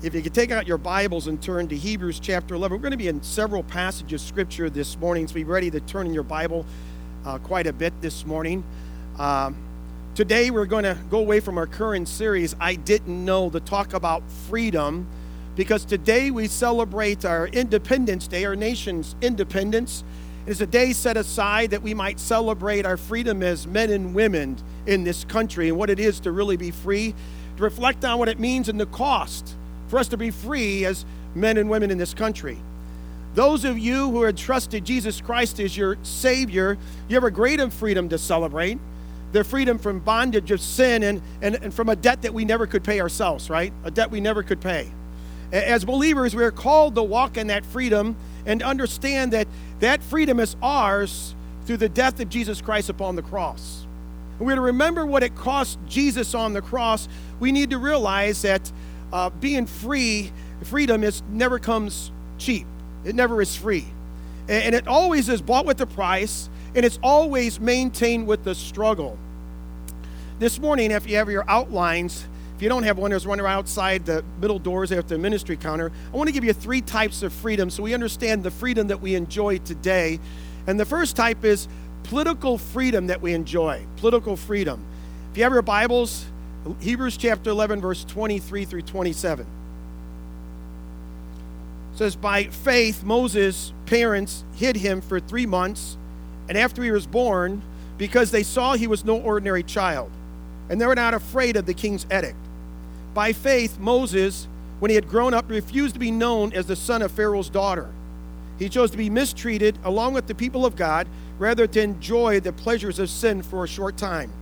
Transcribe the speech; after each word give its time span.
if 0.00 0.14
you 0.14 0.22
could 0.22 0.34
take 0.34 0.52
out 0.52 0.68
your 0.68 0.78
Bibles 0.78 1.26
and 1.26 1.42
turn 1.42 1.66
to 1.66 1.76
Hebrews 1.76 2.20
chapter 2.20 2.54
11, 2.54 2.76
we're 2.76 2.80
going 2.80 2.92
to 2.92 2.96
be 2.96 3.08
in 3.08 3.20
several 3.20 3.64
passages 3.64 4.22
of 4.22 4.28
scripture 4.28 4.70
this 4.70 4.96
morning, 4.96 5.26
so 5.26 5.34
be 5.34 5.42
ready 5.42 5.72
to 5.72 5.80
turn 5.80 6.06
in 6.06 6.14
your 6.14 6.22
Bible 6.22 6.64
uh, 7.26 7.38
quite 7.38 7.66
a 7.66 7.72
bit 7.72 7.92
this 8.00 8.24
morning. 8.24 8.62
Um, 9.18 9.56
today, 10.14 10.52
we're 10.52 10.66
going 10.66 10.84
to 10.84 10.96
go 11.10 11.18
away 11.18 11.40
from 11.40 11.58
our 11.58 11.66
current 11.66 12.06
series, 12.06 12.54
I 12.60 12.76
Didn't 12.76 13.24
Know, 13.24 13.50
to 13.50 13.58
talk 13.58 13.92
about 13.92 14.22
freedom, 14.48 15.08
because 15.56 15.84
today 15.84 16.30
we 16.30 16.46
celebrate 16.46 17.24
our 17.24 17.48
Independence 17.48 18.28
Day, 18.28 18.44
our 18.44 18.54
nation's 18.54 19.16
independence. 19.20 20.04
It 20.46 20.50
is 20.50 20.60
a 20.60 20.66
day 20.66 20.92
set 20.92 21.16
aside 21.16 21.70
that 21.70 21.82
we 21.82 21.92
might 21.92 22.20
celebrate 22.20 22.86
our 22.86 22.96
freedom 22.96 23.42
as 23.42 23.66
men 23.66 23.90
and 23.90 24.14
women 24.14 24.58
in 24.86 25.02
this 25.02 25.24
country 25.24 25.68
and 25.68 25.76
what 25.76 25.90
it 25.90 25.98
is 25.98 26.20
to 26.20 26.30
really 26.30 26.56
be 26.56 26.70
free, 26.70 27.16
to 27.56 27.62
reflect 27.64 28.04
on 28.04 28.20
what 28.20 28.28
it 28.28 28.38
means 28.38 28.68
and 28.68 28.78
the 28.78 28.86
cost 28.86 29.56
for 29.88 29.98
us 29.98 30.08
to 30.08 30.16
be 30.16 30.30
free 30.30 30.84
as 30.84 31.04
men 31.34 31.56
and 31.56 31.68
women 31.68 31.90
in 31.90 31.98
this 31.98 32.14
country. 32.14 32.58
Those 33.34 33.64
of 33.64 33.78
you 33.78 34.10
who 34.10 34.22
have 34.22 34.36
trusted 34.36 34.84
Jesus 34.84 35.20
Christ 35.20 35.60
as 35.60 35.76
your 35.76 35.96
Savior, 36.02 36.78
you 37.08 37.14
have 37.14 37.24
a 37.24 37.30
greater 37.30 37.70
freedom 37.70 38.08
to 38.08 38.18
celebrate. 38.18 38.78
The 39.32 39.44
freedom 39.44 39.78
from 39.78 40.00
bondage 40.00 40.50
of 40.50 40.60
sin 40.60 41.02
and, 41.02 41.20
and, 41.42 41.54
and 41.56 41.74
from 41.74 41.88
a 41.90 41.96
debt 41.96 42.22
that 42.22 42.32
we 42.32 42.44
never 42.44 42.66
could 42.66 42.82
pay 42.82 43.00
ourselves, 43.00 43.50
right? 43.50 43.72
A 43.84 43.90
debt 43.90 44.10
we 44.10 44.20
never 44.20 44.42
could 44.42 44.60
pay. 44.60 44.88
As 45.52 45.84
believers, 45.84 46.34
we're 46.34 46.50
called 46.50 46.94
to 46.94 47.02
walk 47.02 47.36
in 47.36 47.48
that 47.48 47.64
freedom 47.64 48.16
and 48.46 48.62
understand 48.62 49.32
that 49.32 49.46
that 49.80 50.02
freedom 50.02 50.40
is 50.40 50.56
ours 50.62 51.34
through 51.66 51.76
the 51.76 51.88
death 51.88 52.18
of 52.20 52.30
Jesus 52.30 52.60
Christ 52.62 52.88
upon 52.88 53.16
the 53.16 53.22
cross. 53.22 53.86
And 54.38 54.46
we're 54.46 54.54
to 54.54 54.60
remember 54.60 55.04
what 55.04 55.22
it 55.22 55.34
cost 55.34 55.78
Jesus 55.86 56.34
on 56.34 56.54
the 56.54 56.62
cross. 56.62 57.08
We 57.40 57.52
need 57.52 57.70
to 57.70 57.78
realize 57.78 58.42
that 58.42 58.72
uh, 59.12 59.30
being 59.30 59.66
free, 59.66 60.32
freedom 60.64 61.04
is 61.04 61.22
never 61.30 61.58
comes 61.58 62.10
cheap. 62.38 62.66
It 63.04 63.14
never 63.14 63.40
is 63.40 63.56
free. 63.56 63.86
And, 64.48 64.64
and 64.64 64.74
it 64.74 64.88
always 64.88 65.28
is 65.28 65.40
bought 65.42 65.66
with 65.66 65.80
a 65.80 65.86
price, 65.86 66.48
and 66.74 66.84
it's 66.84 66.98
always 67.02 67.60
maintained 67.60 68.26
with 68.26 68.44
the 68.44 68.54
struggle. 68.54 69.18
This 70.38 70.58
morning, 70.58 70.90
if 70.90 71.08
you 71.08 71.16
have 71.16 71.28
your 71.28 71.44
outlines, 71.48 72.26
if 72.58 72.62
you 72.62 72.68
don't 72.68 72.82
have 72.82 72.98
one, 72.98 73.10
there's 73.10 73.26
one 73.26 73.40
outside 73.40 74.04
the 74.04 74.24
middle 74.40 74.58
doors 74.58 74.90
at 74.90 75.06
the 75.06 75.16
ministry 75.16 75.56
counter. 75.56 75.92
I 76.12 76.16
want 76.16 76.28
to 76.28 76.32
give 76.32 76.44
you 76.44 76.52
three 76.52 76.80
types 76.80 77.22
of 77.22 77.32
freedom 77.32 77.70
so 77.70 77.84
we 77.84 77.94
understand 77.94 78.42
the 78.42 78.50
freedom 78.50 78.88
that 78.88 79.00
we 79.00 79.14
enjoy 79.14 79.58
today. 79.58 80.18
And 80.66 80.78
the 80.78 80.84
first 80.84 81.14
type 81.14 81.44
is 81.44 81.68
political 82.02 82.58
freedom 82.58 83.06
that 83.08 83.22
we 83.22 83.32
enjoy. 83.32 83.86
Political 83.96 84.36
freedom. 84.36 84.84
If 85.30 85.38
you 85.38 85.44
have 85.44 85.52
your 85.52 85.62
Bibles, 85.62 86.26
Hebrews 86.80 87.16
chapter 87.16 87.50
11, 87.50 87.80
verse 87.80 88.04
23 88.04 88.64
through 88.64 88.82
27. 88.82 89.46
It 91.92 91.98
says, 91.98 92.16
By 92.16 92.44
faith, 92.44 93.02
Moses' 93.02 93.72
parents 93.86 94.44
hid 94.54 94.76
him 94.76 95.00
for 95.00 95.20
three 95.20 95.46
months, 95.46 95.96
and 96.48 96.58
after 96.58 96.82
he 96.82 96.90
was 96.90 97.06
born, 97.06 97.62
because 97.96 98.30
they 98.30 98.42
saw 98.42 98.74
he 98.74 98.86
was 98.86 99.04
no 99.04 99.18
ordinary 99.20 99.62
child, 99.62 100.10
and 100.68 100.80
they 100.80 100.86
were 100.86 100.94
not 100.94 101.14
afraid 101.14 101.56
of 101.56 101.66
the 101.66 101.74
king's 101.74 102.06
edict. 102.06 102.36
By 103.14 103.32
faith, 103.32 103.78
Moses, 103.78 104.46
when 104.78 104.90
he 104.90 104.94
had 104.94 105.08
grown 105.08 105.34
up, 105.34 105.50
refused 105.50 105.94
to 105.94 106.00
be 106.00 106.10
known 106.10 106.52
as 106.52 106.66
the 106.66 106.76
son 106.76 107.02
of 107.02 107.10
Pharaoh's 107.10 107.50
daughter. 107.50 107.90
He 108.58 108.68
chose 108.68 108.90
to 108.90 108.96
be 108.96 109.10
mistreated 109.10 109.78
along 109.84 110.14
with 110.14 110.26
the 110.26 110.34
people 110.34 110.66
of 110.66 110.76
God 110.76 111.08
rather 111.38 111.66
than 111.66 111.90
enjoy 111.90 112.40
the 112.40 112.52
pleasures 112.52 112.98
of 112.98 113.08
sin 113.08 113.42
for 113.42 113.64
a 113.64 113.68
short 113.68 113.96
time. 113.96 114.32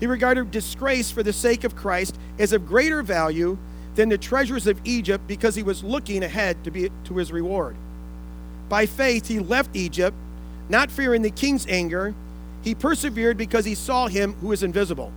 He 0.00 0.06
regarded 0.06 0.50
disgrace 0.50 1.10
for 1.10 1.22
the 1.22 1.32
sake 1.32 1.64
of 1.64 1.76
Christ 1.76 2.16
as 2.38 2.52
of 2.52 2.66
greater 2.66 3.02
value 3.02 3.56
than 3.94 4.08
the 4.08 4.18
treasures 4.18 4.66
of 4.66 4.80
Egypt 4.84 5.26
because 5.26 5.54
he 5.54 5.62
was 5.62 5.82
looking 5.82 6.22
ahead 6.22 6.62
to, 6.64 6.70
be, 6.70 6.90
to 7.04 7.16
his 7.16 7.32
reward. 7.32 7.76
By 8.68 8.86
faith, 8.86 9.28
he 9.28 9.38
left 9.38 9.74
Egypt, 9.74 10.16
not 10.68 10.90
fearing 10.90 11.22
the 11.22 11.30
king's 11.30 11.66
anger. 11.66 12.14
He 12.62 12.74
persevered 12.74 13.38
because 13.38 13.64
he 13.64 13.74
saw 13.74 14.08
him 14.08 14.34
who 14.34 14.52
is 14.52 14.62
invisible. 14.62 15.12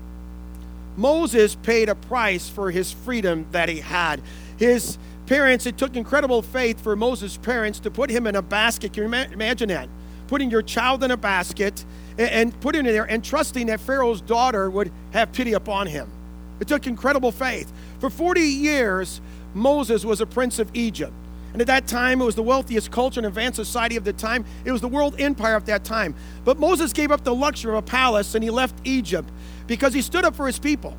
Moses 0.95 1.55
paid 1.55 1.89
a 1.89 1.95
price 1.95 2.49
for 2.49 2.71
his 2.71 2.91
freedom 2.91 3.47
that 3.51 3.69
he 3.69 3.79
had. 3.79 4.21
His 4.57 4.97
parents, 5.25 5.65
it 5.65 5.77
took 5.77 5.95
incredible 5.95 6.41
faith 6.41 6.81
for 6.81 6.95
Moses' 6.95 7.37
parents 7.37 7.79
to 7.79 7.91
put 7.91 8.09
him 8.09 8.27
in 8.27 8.35
a 8.35 8.41
basket. 8.41 8.93
Can 8.93 9.03
you 9.03 9.13
imagine 9.33 9.69
that? 9.69 9.89
Putting 10.27 10.51
your 10.51 10.61
child 10.61 11.03
in 11.03 11.11
a 11.11 11.17
basket 11.17 11.85
and 12.19 12.59
put 12.59 12.75
him 12.75 12.85
in 12.85 12.93
there 12.93 13.05
and 13.05 13.23
trusting 13.23 13.67
that 13.67 13.79
Pharaoh's 13.79 14.21
daughter 14.21 14.69
would 14.69 14.91
have 15.11 15.31
pity 15.31 15.53
upon 15.53 15.87
him. 15.87 16.11
It 16.59 16.67
took 16.67 16.85
incredible 16.85 17.31
faith. 17.31 17.71
For 17.99 18.09
40 18.09 18.41
years, 18.41 19.21
Moses 19.53 20.03
was 20.03 20.19
a 20.19 20.25
prince 20.25 20.59
of 20.59 20.69
Egypt. 20.73 21.13
And 21.53 21.61
at 21.61 21.67
that 21.67 21.87
time, 21.87 22.21
it 22.21 22.25
was 22.25 22.35
the 22.35 22.43
wealthiest 22.43 22.91
culture 22.91 23.19
and 23.19 23.25
advanced 23.25 23.55
society 23.55 23.95
of 23.95 24.03
the 24.03 24.13
time. 24.13 24.45
It 24.65 24.71
was 24.71 24.81
the 24.81 24.87
world 24.87 25.15
empire 25.19 25.55
of 25.55 25.65
that 25.65 25.83
time. 25.83 26.13
But 26.43 26.59
Moses 26.59 26.93
gave 26.93 27.11
up 27.11 27.23
the 27.23 27.33
luxury 27.33 27.71
of 27.71 27.77
a 27.77 27.81
palace 27.81 28.35
and 28.35 28.43
he 28.43 28.51
left 28.51 28.75
Egypt 28.83 29.27
because 29.65 29.93
he 29.93 30.01
stood 30.01 30.25
up 30.25 30.35
for 30.35 30.45
his 30.45 30.59
people. 30.59 30.95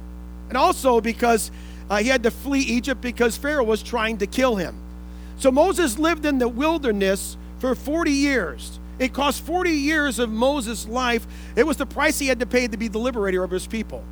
And 0.48 0.56
also 0.56 1.00
because 1.00 1.52
uh, 1.88 1.98
he 1.98 2.08
had 2.08 2.22
to 2.24 2.30
flee 2.30 2.60
Egypt 2.60 3.00
because 3.00 3.36
Pharaoh 3.36 3.64
was 3.64 3.82
trying 3.82 4.18
to 4.18 4.26
kill 4.26 4.56
him. 4.56 4.76
So 5.36 5.52
Moses 5.52 5.98
lived 5.98 6.24
in 6.26 6.38
the 6.38 6.48
wilderness 6.48 7.36
for 7.58 7.74
40 7.74 8.10
years. 8.10 8.79
It 9.00 9.14
cost 9.14 9.42
40 9.46 9.70
years 9.70 10.18
of 10.18 10.28
Moses' 10.30 10.86
life. 10.86 11.26
It 11.56 11.66
was 11.66 11.78
the 11.78 11.86
price 11.86 12.18
he 12.18 12.26
had 12.26 12.38
to 12.40 12.46
pay 12.46 12.68
to 12.68 12.76
be 12.76 12.86
the 12.86 12.98
liberator 12.98 13.42
of 13.42 13.50
his 13.50 13.66
people. 13.66 14.04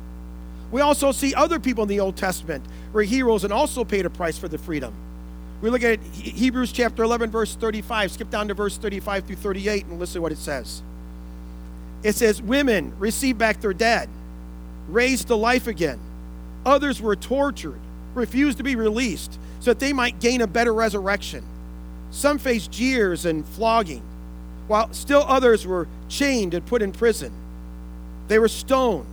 We 0.71 0.81
also 0.81 1.11
see 1.11 1.35
other 1.35 1.59
people 1.59 1.83
in 1.83 1.89
the 1.89 1.99
Old 1.99 2.17
Testament 2.17 2.65
were 2.91 3.03
heroes 3.03 3.43
and 3.43 3.53
also 3.53 3.83
paid 3.83 4.07
a 4.07 4.09
price 4.09 4.37
for 4.39 4.47
the 4.47 4.57
freedom. 4.57 4.93
We 5.61 5.69
look 5.69 5.83
at 5.83 6.01
Hebrews 6.01 6.71
chapter 6.71 7.03
11, 7.03 7.29
verse 7.29 7.53
35. 7.53 8.11
Skip 8.13 8.31
down 8.31 8.47
to 8.47 8.55
verse 8.55 8.77
35 8.77 9.25
through 9.25 9.35
38 9.35 9.85
and 9.85 9.99
listen 9.99 10.15
to 10.15 10.21
what 10.21 10.31
it 10.31 10.39
says. 10.39 10.81
It 12.01 12.15
says, 12.15 12.41
Women 12.41 12.93
received 12.97 13.37
back 13.37 13.61
their 13.61 13.73
dead, 13.73 14.09
raised 14.87 15.27
to 15.27 15.35
life 15.35 15.67
again. 15.67 15.99
Others 16.65 16.99
were 16.99 17.15
tortured, 17.15 17.79
refused 18.15 18.57
to 18.57 18.63
be 18.63 18.75
released 18.75 19.37
so 19.59 19.71
that 19.71 19.79
they 19.79 19.93
might 19.93 20.19
gain 20.19 20.41
a 20.41 20.47
better 20.47 20.73
resurrection. 20.73 21.43
Some 22.09 22.39
faced 22.39 22.71
jeers 22.71 23.25
and 23.25 23.45
flogging 23.45 24.01
while 24.69 24.93
still 24.93 25.25
others 25.27 25.65
were 25.65 25.87
chained 26.07 26.53
and 26.53 26.65
put 26.65 26.81
in 26.81 26.91
prison. 26.91 27.33
They 28.27 28.39
were 28.39 28.47
stoned. 28.47 29.07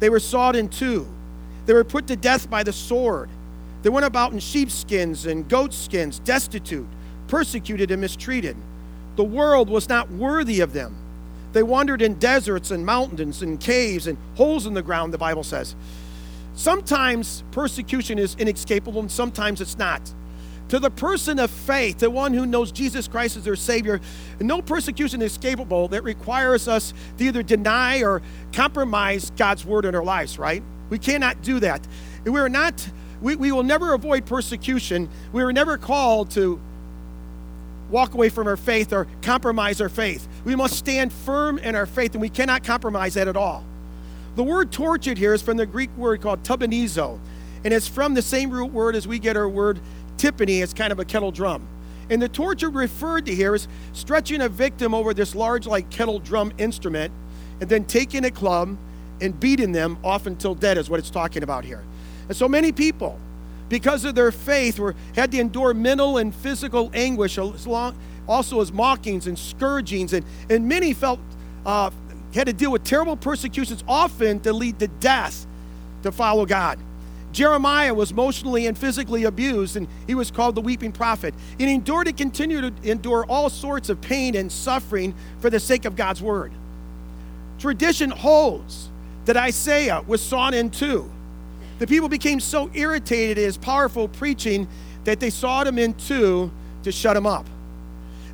They 0.00 0.08
were 0.08 0.18
sawed 0.18 0.56
in 0.56 0.68
two. 0.68 1.06
They 1.66 1.74
were 1.74 1.84
put 1.84 2.06
to 2.06 2.16
death 2.16 2.48
by 2.48 2.62
the 2.62 2.72
sword. 2.72 3.28
They 3.82 3.90
went 3.90 4.06
about 4.06 4.32
in 4.32 4.38
sheepskins 4.38 5.26
and 5.26 5.48
goatskins, 5.48 6.18
destitute, 6.20 6.86
persecuted, 7.26 7.90
and 7.90 8.00
mistreated. 8.00 8.56
The 9.16 9.24
world 9.24 9.68
was 9.68 9.88
not 9.88 10.10
worthy 10.10 10.60
of 10.60 10.72
them. 10.72 10.96
They 11.52 11.62
wandered 11.62 12.00
in 12.00 12.14
deserts 12.14 12.70
and 12.70 12.86
mountains 12.86 13.42
and 13.42 13.60
caves 13.60 14.06
and 14.06 14.16
holes 14.36 14.66
in 14.66 14.72
the 14.72 14.82
ground, 14.82 15.12
the 15.12 15.18
Bible 15.18 15.44
says. 15.44 15.76
Sometimes 16.54 17.44
persecution 17.50 18.18
is 18.18 18.34
inescapable 18.36 19.00
and 19.00 19.10
sometimes 19.10 19.60
it's 19.60 19.76
not 19.76 20.00
to 20.68 20.78
the 20.78 20.90
person 20.90 21.38
of 21.38 21.50
faith, 21.50 21.98
the 21.98 22.10
one 22.10 22.34
who 22.34 22.46
knows 22.46 22.72
Jesus 22.72 23.08
Christ 23.08 23.36
as 23.36 23.44
their 23.44 23.56
Savior, 23.56 24.00
no 24.40 24.60
persecution 24.60 25.22
is 25.22 25.38
capable 25.38 25.88
that 25.88 26.04
requires 26.04 26.68
us 26.68 26.92
to 27.18 27.24
either 27.24 27.42
deny 27.42 28.02
or 28.02 28.22
compromise 28.52 29.30
God's 29.36 29.64
word 29.64 29.84
in 29.84 29.94
our 29.94 30.04
lives, 30.04 30.38
right? 30.38 30.62
We 30.90 30.98
cannot 30.98 31.42
do 31.42 31.60
that. 31.60 31.86
We 32.24 32.38
are 32.38 32.48
not, 32.48 32.88
we, 33.20 33.36
we 33.36 33.52
will 33.52 33.62
never 33.62 33.94
avoid 33.94 34.26
persecution. 34.26 35.08
We 35.32 35.42
are 35.42 35.52
never 35.52 35.78
called 35.78 36.30
to 36.32 36.60
walk 37.90 38.12
away 38.14 38.28
from 38.28 38.46
our 38.46 38.56
faith 38.56 38.92
or 38.92 39.06
compromise 39.22 39.80
our 39.80 39.88
faith. 39.88 40.28
We 40.44 40.54
must 40.54 40.76
stand 40.76 41.12
firm 41.12 41.58
in 41.58 41.74
our 41.74 41.86
faith, 41.86 42.12
and 42.12 42.20
we 42.20 42.28
cannot 42.28 42.64
compromise 42.64 43.14
that 43.14 43.28
at 43.28 43.36
all. 43.36 43.64
The 44.36 44.44
word 44.44 44.70
tortured 44.70 45.18
here 45.18 45.34
is 45.34 45.42
from 45.42 45.56
the 45.56 45.66
Greek 45.66 45.90
word 45.96 46.20
called 46.20 46.42
tympanizo, 46.42 47.18
and 47.64 47.74
it's 47.74 47.88
from 47.88 48.14
the 48.14 48.22
same 48.22 48.50
root 48.50 48.72
word 48.72 48.94
as 48.94 49.08
we 49.08 49.18
get 49.18 49.36
our 49.36 49.48
word 49.48 49.80
timpani 50.18 50.62
is 50.62 50.74
kind 50.74 50.92
of 50.92 50.98
a 50.98 51.04
kettle 51.04 51.30
drum. 51.30 51.66
And 52.10 52.20
the 52.20 52.28
torture 52.28 52.70
referred 52.70 53.26
to 53.26 53.34
here 53.34 53.54
is 53.54 53.68
stretching 53.92 54.40
a 54.40 54.48
victim 54.48 54.94
over 54.94 55.12
this 55.14 55.34
large, 55.34 55.66
like 55.66 55.90
kettle 55.90 56.18
drum 56.18 56.52
instrument, 56.58 57.12
and 57.60 57.68
then 57.68 57.84
taking 57.84 58.24
a 58.24 58.30
club 58.30 58.76
and 59.20 59.38
beating 59.38 59.72
them 59.72 59.98
off 60.02 60.26
until 60.26 60.54
dead, 60.54 60.78
is 60.78 60.88
what 60.88 60.98
it's 61.00 61.10
talking 61.10 61.42
about 61.42 61.64
here. 61.64 61.84
And 62.28 62.36
so 62.36 62.48
many 62.48 62.72
people, 62.72 63.18
because 63.68 64.04
of 64.04 64.14
their 64.14 64.32
faith, 64.32 64.78
were, 64.78 64.94
had 65.14 65.32
to 65.32 65.38
endure 65.38 65.74
mental 65.74 66.18
and 66.18 66.34
physical 66.34 66.90
anguish, 66.94 67.36
as 67.36 67.66
long, 67.66 67.98
also 68.26 68.60
as 68.60 68.72
mockings 68.72 69.26
and 69.26 69.38
scourgings, 69.38 70.12
and, 70.12 70.24
and 70.48 70.68
many 70.68 70.94
felt 70.94 71.20
uh, 71.66 71.90
had 72.32 72.46
to 72.46 72.52
deal 72.52 72.70
with 72.70 72.84
terrible 72.84 73.16
persecutions, 73.16 73.82
often 73.88 74.40
to 74.40 74.52
lead 74.52 74.78
to 74.78 74.86
death 74.86 75.46
to 76.02 76.12
follow 76.12 76.46
God. 76.46 76.78
Jeremiah 77.38 77.94
was 77.94 78.10
emotionally 78.10 78.66
and 78.66 78.76
physically 78.76 79.22
abused, 79.22 79.76
and 79.76 79.86
he 80.08 80.16
was 80.16 80.28
called 80.28 80.56
the 80.56 80.60
weeping 80.60 80.90
prophet. 80.90 81.32
And 81.60 81.68
he 81.68 81.76
endured 81.76 82.08
to 82.08 82.12
continue 82.12 82.60
to 82.60 82.72
endure 82.82 83.24
all 83.26 83.48
sorts 83.48 83.88
of 83.90 84.00
pain 84.00 84.34
and 84.34 84.50
suffering 84.50 85.14
for 85.38 85.48
the 85.48 85.60
sake 85.60 85.84
of 85.84 85.94
God's 85.94 86.20
word. 86.20 86.50
Tradition 87.60 88.10
holds 88.10 88.90
that 89.26 89.36
Isaiah 89.36 90.02
was 90.04 90.20
sawn 90.20 90.52
in 90.52 90.68
two. 90.68 91.08
The 91.78 91.86
people 91.86 92.08
became 92.08 92.40
so 92.40 92.72
irritated 92.74 93.38
at 93.38 93.44
his 93.44 93.56
powerful 93.56 94.08
preaching 94.08 94.66
that 95.04 95.20
they 95.20 95.30
sawed 95.30 95.68
him 95.68 95.78
in 95.78 95.94
two 95.94 96.50
to 96.82 96.90
shut 96.90 97.16
him 97.16 97.24
up. 97.24 97.46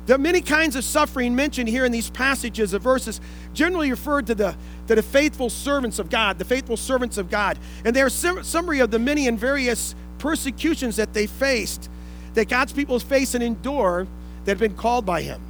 Are 0.09 0.17
many 0.19 0.41
kinds 0.41 0.75
of 0.75 0.83
suffering 0.83 1.35
mentioned 1.35 1.67
here 1.67 1.83
in 1.83 1.91
these 1.91 2.11
passages 2.11 2.73
of 2.73 2.81
verses, 2.83 3.19
generally 3.53 3.89
referred 3.89 4.27
to 4.27 4.35
the, 4.35 4.55
to 4.87 4.95
the 4.95 5.01
faithful 5.01 5.49
servants 5.49 5.97
of 5.97 6.09
God, 6.09 6.37
the 6.37 6.45
faithful 6.45 6.77
servants 6.77 7.17
of 7.17 7.29
God. 7.29 7.57
And 7.83 7.95
they 7.95 8.01
are 8.01 8.09
summary 8.09 8.79
of 8.79 8.91
the 8.91 8.99
many 8.99 9.27
and 9.27 9.39
various 9.39 9.95
persecutions 10.19 10.97
that 10.97 11.13
they 11.13 11.25
faced, 11.25 11.89
that 12.35 12.49
God's 12.49 12.71
people 12.71 12.99
face 12.99 13.33
and 13.33 13.43
endure 13.43 14.07
that 14.45 14.51
have 14.51 14.59
been 14.59 14.75
called 14.75 15.05
by 15.05 15.23
Him. 15.23 15.41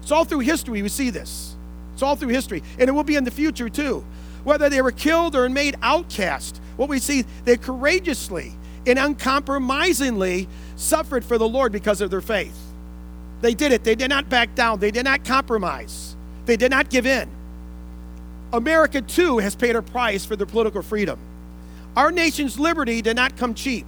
It's 0.00 0.10
all 0.10 0.24
through 0.24 0.40
history 0.40 0.80
we 0.80 0.88
see 0.88 1.10
this. 1.10 1.54
It's 1.92 2.02
all 2.02 2.16
through 2.16 2.28
history. 2.28 2.62
And 2.78 2.88
it 2.88 2.92
will 2.92 3.04
be 3.04 3.16
in 3.16 3.24
the 3.24 3.30
future 3.30 3.68
too. 3.68 4.06
Whether 4.42 4.70
they 4.70 4.80
were 4.80 4.92
killed 4.92 5.36
or 5.36 5.48
made 5.50 5.76
outcast, 5.82 6.62
what 6.76 6.88
we 6.88 6.98
see, 6.98 7.26
they 7.44 7.58
courageously 7.58 8.54
and 8.86 8.98
uncompromisingly 8.98 10.48
suffered 10.76 11.24
for 11.24 11.36
the 11.36 11.48
Lord 11.48 11.72
because 11.72 12.00
of 12.00 12.10
their 12.10 12.22
faith. 12.22 12.56
They 13.40 13.54
did 13.54 13.72
it. 13.72 13.84
They 13.84 13.94
did 13.94 14.08
not 14.08 14.28
back 14.28 14.54
down. 14.54 14.80
They 14.80 14.90
did 14.90 15.04
not 15.04 15.24
compromise. 15.24 16.16
They 16.46 16.56
did 16.56 16.70
not 16.70 16.90
give 16.90 17.06
in. 17.06 17.28
America, 18.52 19.02
too, 19.02 19.38
has 19.38 19.54
paid 19.54 19.76
a 19.76 19.82
price 19.82 20.24
for 20.24 20.34
their 20.34 20.46
political 20.46 20.82
freedom. 20.82 21.18
Our 21.96 22.10
nation's 22.10 22.58
liberty 22.58 23.02
did 23.02 23.16
not 23.16 23.36
come 23.36 23.54
cheap. 23.54 23.86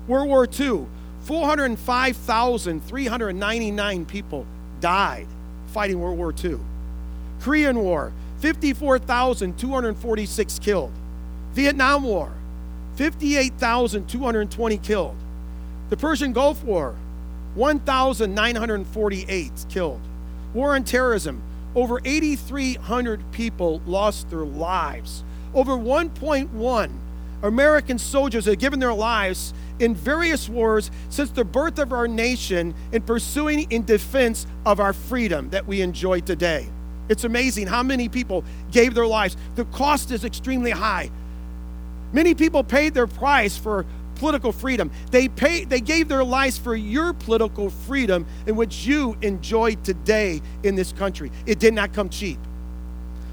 World 0.08 0.30
War 0.30 0.48
II, 0.60 0.86
405,399 1.26 4.06
people 4.06 4.46
died 4.80 5.28
fighting 5.68 6.00
World 6.00 6.18
War 6.18 6.34
II. 6.44 6.58
Korean 7.42 7.80
War, 7.80 8.12
54,246 8.40 10.60
killed. 10.60 10.92
Vietnam 11.54 12.04
War, 12.04 12.32
58,220 12.96 14.78
killed. 14.78 15.16
The 15.90 15.98
Persian 15.98 16.32
Gulf 16.34 16.64
War, 16.64 16.96
1,948 17.56 19.66
killed. 19.70 20.02
War 20.54 20.76
on 20.76 20.84
terrorism, 20.84 21.42
over 21.76 22.00
8,300 22.04 23.32
people 23.32 23.82
lost 23.86 24.30
their 24.30 24.46
lives. 24.46 25.24
Over 25.54 25.74
1.1 25.74 26.92
American 27.42 27.98
soldiers 27.98 28.46
have 28.46 28.60
given 28.60 28.80
their 28.80 28.94
lives 28.94 29.54
in 29.80 29.96
various 29.96 30.50
wars 30.50 30.92
since 31.10 31.32
the 31.32 31.46
birth 31.46 31.80
of 31.80 31.94
our 31.94 32.08
nation 32.08 32.74
in 32.92 33.02
pursuing 33.02 33.72
in 33.72 33.86
defense 33.86 34.46
of 34.66 34.80
our 34.80 34.94
freedom 34.94 35.50
that 35.52 35.66
we 35.66 35.82
enjoy 35.82 36.20
today. 36.20 36.68
It's 37.10 37.24
amazing 37.24 37.68
how 37.68 37.82
many 37.82 38.08
people 38.08 38.44
gave 38.72 38.94
their 38.94 39.08
lives. 39.08 39.36
The 39.56 39.66
cost 39.66 40.12
is 40.12 40.24
extremely 40.24 40.72
high. 40.72 41.10
Many 42.14 42.36
people 42.36 42.64
paid 42.64 42.94
their 42.94 43.08
price 43.08 43.58
for 43.58 43.86
political 44.16 44.52
freedom. 44.52 44.92
They 45.12 45.28
paid 45.28 45.70
they 45.70 45.82
gave 45.82 46.08
their 46.08 46.24
lives 46.24 46.58
for 46.58 46.76
your 46.76 47.14
political 47.14 47.70
freedom 47.70 48.26
in 48.46 48.56
which 48.56 48.86
you 48.86 49.18
enjoy 49.22 49.76
today 49.76 50.42
in 50.64 50.76
this 50.76 50.92
country. 50.92 51.32
It 51.46 51.60
did 51.60 51.74
not 51.74 51.94
come 51.94 52.10
cheap. 52.10 52.38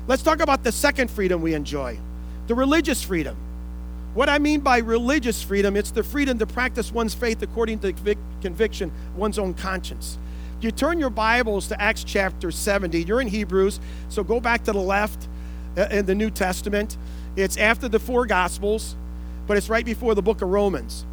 Let's 0.06 0.22
talk 0.22 0.40
about 0.40 0.62
the 0.64 0.72
second 0.72 1.10
freedom 1.10 1.42
we 1.42 1.54
enjoy. 1.54 1.98
The 2.46 2.54
religious 2.54 3.02
freedom. 3.02 3.36
What 4.14 4.28
I 4.30 4.38
mean 4.38 4.60
by 4.60 4.78
religious 4.78 5.42
freedom, 5.42 5.76
it's 5.76 5.90
the 5.90 6.02
freedom 6.02 6.38
to 6.38 6.46
practice 6.46 6.90
one's 6.90 7.12
faith 7.12 7.42
according 7.42 7.80
to 7.80 7.92
conviction, 8.40 8.90
one's 9.16 9.38
own 9.38 9.52
conscience 9.52 10.16
you 10.60 10.70
turn 10.70 10.98
your 10.98 11.10
Bibles 11.10 11.68
to 11.68 11.80
Acts 11.80 12.02
chapter 12.02 12.50
70, 12.50 13.02
you're 13.02 13.20
in 13.20 13.28
Hebrews, 13.28 13.78
so 14.08 14.24
go 14.24 14.40
back 14.40 14.64
to 14.64 14.72
the 14.72 14.80
left 14.80 15.28
uh, 15.76 15.86
in 15.90 16.06
the 16.06 16.14
New 16.14 16.30
Testament. 16.30 16.96
It's 17.36 17.58
after 17.58 17.88
the 17.88 17.98
four 17.98 18.24
Gospels, 18.26 18.96
but 19.46 19.56
it's 19.56 19.68
right 19.68 19.84
before 19.84 20.14
the 20.14 20.22
book 20.22 20.40
of 20.40 20.48
Romans. 20.48 21.04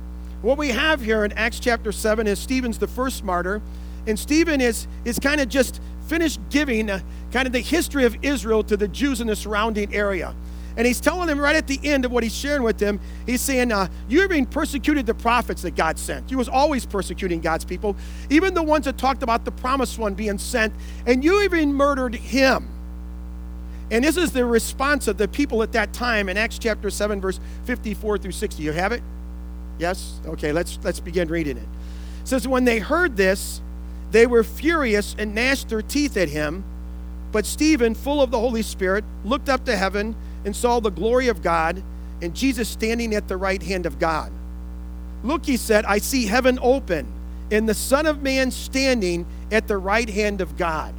What 0.41 0.57
we 0.57 0.69
have 0.69 1.01
here 1.01 1.25
in 1.25 1.33
Acts 1.33 1.59
chapter 1.59 1.91
7 1.91 2.25
is 2.25 2.39
Stephen's 2.39 2.77
the 2.77 2.87
first 2.87 3.23
martyr, 3.23 3.61
and 4.07 4.17
Stephen 4.17 4.61
is, 4.61 4.87
is 5.03 5.19
kind 5.19 5.41
of 5.41 5.49
just 5.49 5.81
finished 6.07 6.39
giving 6.49 6.89
uh, 6.89 7.01
kind 7.31 7.45
of 7.45 7.51
the 7.53 7.59
history 7.59 8.05
of 8.05 8.15
Israel 8.23 8.63
to 8.63 8.77
the 8.77 8.87
Jews 8.87 9.19
in 9.19 9.27
the 9.27 9.35
surrounding 9.35 9.93
area. 9.93 10.33
And 10.75 10.87
he's 10.87 10.99
telling 10.99 11.27
them 11.27 11.39
right 11.39 11.55
at 11.55 11.67
the 11.67 11.79
end 11.83 12.05
of 12.05 12.11
what 12.11 12.23
he's 12.23 12.35
sharing 12.35 12.63
with 12.63 12.77
them, 12.77 12.99
he's 13.25 13.41
saying, 13.41 13.71
uh, 13.71 13.87
You're 14.07 14.27
being 14.27 14.45
persecuted 14.45 15.05
the 15.05 15.13
prophets 15.13 15.61
that 15.61 15.75
God 15.75 15.99
sent. 15.99 16.29
He 16.29 16.35
was 16.35 16.49
always 16.49 16.85
persecuting 16.85 17.41
God's 17.41 17.65
people, 17.65 17.95
even 18.29 18.53
the 18.53 18.63
ones 18.63 18.85
that 18.85 18.97
talked 18.97 19.23
about 19.23 19.45
the 19.45 19.51
promised 19.51 19.99
one 19.99 20.13
being 20.15 20.37
sent, 20.37 20.73
and 21.05 21.23
you 21.23 21.43
even 21.43 21.73
murdered 21.73 22.15
him. 22.15 22.69
And 23.91 24.03
this 24.03 24.17
is 24.17 24.31
the 24.31 24.45
response 24.45 25.07
of 25.07 25.17
the 25.17 25.27
people 25.27 25.61
at 25.61 25.73
that 25.73 25.93
time 25.93 26.27
in 26.29 26.37
Acts 26.37 26.57
chapter 26.57 26.89
7, 26.89 27.21
verse 27.21 27.39
54 27.65 28.17
through 28.17 28.31
60. 28.31 28.63
You 28.63 28.71
have 28.71 28.91
it? 28.91 29.03
Yes? 29.77 30.19
Okay, 30.25 30.51
let's 30.51 30.79
let's 30.83 30.99
begin 30.99 31.27
reading 31.27 31.57
it. 31.57 31.67
It 32.21 32.27
says, 32.27 32.47
When 32.47 32.65
they 32.65 32.79
heard 32.79 33.17
this, 33.17 33.61
they 34.11 34.25
were 34.25 34.43
furious 34.43 35.15
and 35.19 35.35
gnashed 35.35 35.69
their 35.69 35.81
teeth 35.81 36.17
at 36.17 36.29
him. 36.29 36.63
But 37.31 37.45
Stephen, 37.45 37.95
full 37.95 38.21
of 38.21 38.31
the 38.31 38.39
Holy 38.39 38.61
Spirit, 38.61 39.03
looked 39.25 39.49
up 39.49 39.65
to 39.65 39.75
heaven 39.75 40.15
and 40.45 40.55
saw 40.55 40.79
the 40.79 40.91
glory 40.91 41.27
of 41.27 41.41
God 41.41 41.81
and 42.21 42.35
Jesus 42.35 42.69
standing 42.69 43.13
at 43.13 43.27
the 43.27 43.37
right 43.37 43.61
hand 43.61 43.85
of 43.85 43.99
God. 43.99 44.31
Look, 45.23 45.45
he 45.45 45.57
said, 45.57 45.85
I 45.85 45.99
see 45.99 46.25
heaven 46.25 46.59
open 46.61 47.07
and 47.51 47.67
the 47.67 47.73
Son 47.73 48.05
of 48.05 48.21
Man 48.21 48.51
standing 48.51 49.25
at 49.51 49.67
the 49.67 49.77
right 49.77 50.09
hand 50.09 50.41
of 50.41 50.57
God. 50.57 50.93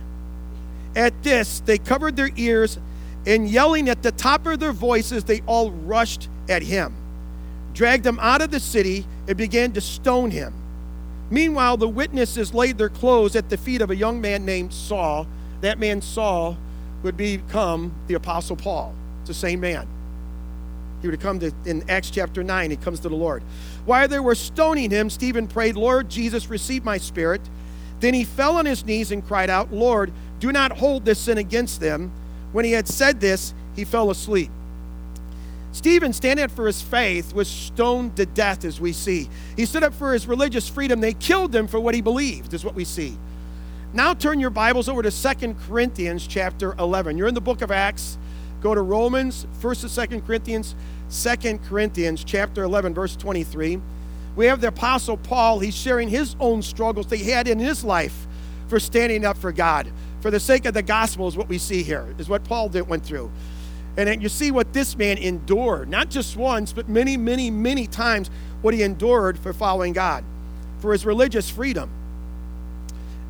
At 0.94 1.22
this, 1.22 1.60
they 1.60 1.78
covered 1.78 2.16
their 2.16 2.30
ears 2.36 2.78
and 3.26 3.48
yelling 3.48 3.88
at 3.88 4.02
the 4.02 4.12
top 4.12 4.46
of 4.46 4.60
their 4.60 4.72
voices, 4.72 5.24
they 5.24 5.40
all 5.46 5.70
rushed 5.70 6.28
at 6.48 6.62
him, 6.62 6.94
dragged 7.72 8.06
him 8.06 8.18
out 8.20 8.42
of 8.42 8.50
the 8.50 8.60
city, 8.60 9.06
and 9.26 9.36
began 9.36 9.72
to 9.72 9.80
stone 9.80 10.30
him. 10.30 10.52
Meanwhile, 11.30 11.78
the 11.78 11.88
witnesses 11.88 12.52
laid 12.52 12.76
their 12.76 12.90
clothes 12.90 13.34
at 13.34 13.48
the 13.48 13.56
feet 13.56 13.80
of 13.80 13.90
a 13.90 13.96
young 13.96 14.20
man 14.20 14.44
named 14.44 14.72
Saul. 14.72 15.26
That 15.62 15.78
man, 15.78 16.02
Saul, 16.02 16.58
would 17.02 17.16
become 17.16 17.94
the 18.06 18.14
Apostle 18.14 18.56
Paul. 18.56 18.94
It's 19.24 19.28
the 19.28 19.34
same 19.34 19.60
man. 19.60 19.88
He 21.00 21.08
would 21.08 21.14
have 21.14 21.22
come 21.22 21.40
to, 21.40 21.50
in 21.64 21.88
Acts 21.88 22.10
chapter 22.10 22.44
9, 22.44 22.70
he 22.70 22.76
comes 22.76 23.00
to 23.00 23.08
the 23.08 23.16
Lord. 23.16 23.42
While 23.86 24.06
they 24.06 24.20
were 24.20 24.34
stoning 24.34 24.90
him, 24.90 25.08
Stephen 25.08 25.48
prayed, 25.48 25.76
Lord 25.76 26.10
Jesus, 26.10 26.50
receive 26.50 26.84
my 26.84 26.98
spirit. 26.98 27.40
Then 28.00 28.12
he 28.12 28.24
fell 28.24 28.58
on 28.58 28.66
his 28.66 28.84
knees 28.84 29.12
and 29.12 29.26
cried 29.26 29.48
out, 29.48 29.72
Lord, 29.72 30.12
do 30.40 30.52
not 30.52 30.76
hold 30.76 31.06
this 31.06 31.20
sin 31.20 31.38
against 31.38 31.80
them. 31.80 32.12
When 32.52 32.66
he 32.66 32.72
had 32.72 32.86
said 32.86 33.18
this, 33.18 33.54
he 33.74 33.86
fell 33.86 34.10
asleep. 34.10 34.50
Stephen, 35.72 36.12
standing 36.12 36.44
up 36.44 36.50
for 36.50 36.66
his 36.66 36.82
faith, 36.82 37.32
was 37.32 37.48
stoned 37.48 38.16
to 38.16 38.26
death, 38.26 38.62
as 38.66 38.78
we 38.78 38.92
see. 38.92 39.30
He 39.56 39.64
stood 39.64 39.84
up 39.84 39.94
for 39.94 40.12
his 40.12 40.26
religious 40.26 40.68
freedom. 40.68 41.00
They 41.00 41.14
killed 41.14 41.54
him 41.54 41.66
for 41.66 41.80
what 41.80 41.94
he 41.94 42.02
believed, 42.02 42.52
is 42.52 42.62
what 42.62 42.74
we 42.74 42.84
see. 42.84 43.16
Now 43.94 44.12
turn 44.12 44.38
your 44.38 44.50
Bibles 44.50 44.88
over 44.88 45.02
to 45.02 45.10
Second 45.10 45.56
Corinthians 45.66 46.26
chapter 46.26 46.74
11. 46.78 47.16
You're 47.16 47.28
in 47.28 47.34
the 47.34 47.40
book 47.40 47.62
of 47.62 47.70
Acts. 47.70 48.18
Go 48.64 48.74
to 48.74 48.80
Romans, 48.80 49.46
1st 49.60 50.08
and 50.08 50.22
2nd 50.22 50.26
Corinthians, 50.26 50.74
2nd 51.10 51.62
Corinthians, 51.66 52.24
chapter 52.24 52.62
11, 52.62 52.94
verse 52.94 53.14
23. 53.14 53.78
We 54.36 54.46
have 54.46 54.62
the 54.62 54.68
Apostle 54.68 55.18
Paul. 55.18 55.58
He's 55.58 55.76
sharing 55.76 56.08
his 56.08 56.34
own 56.40 56.62
struggles 56.62 57.08
that 57.08 57.18
he 57.18 57.30
had 57.30 57.46
in 57.46 57.58
his 57.58 57.84
life 57.84 58.26
for 58.68 58.80
standing 58.80 59.26
up 59.26 59.36
for 59.36 59.52
God, 59.52 59.92
For 60.22 60.30
the 60.30 60.40
sake 60.40 60.64
of 60.64 60.72
the 60.72 60.82
gospel 60.82 61.28
is 61.28 61.36
what 61.36 61.46
we 61.46 61.58
see 61.58 61.82
here, 61.82 62.14
is 62.16 62.30
what 62.30 62.42
Paul 62.44 62.70
did, 62.70 62.88
went 62.88 63.04
through. 63.04 63.30
And 63.98 64.22
you 64.22 64.30
see 64.30 64.50
what 64.50 64.72
this 64.72 64.96
man 64.96 65.18
endured, 65.18 65.90
not 65.90 66.08
just 66.08 66.34
once, 66.34 66.72
but 66.72 66.88
many, 66.88 67.18
many, 67.18 67.50
many 67.50 67.86
times 67.86 68.30
what 68.62 68.72
he 68.72 68.82
endured 68.82 69.38
for 69.38 69.52
following 69.52 69.92
God, 69.92 70.24
for 70.78 70.92
his 70.92 71.04
religious 71.04 71.50
freedom. 71.50 71.90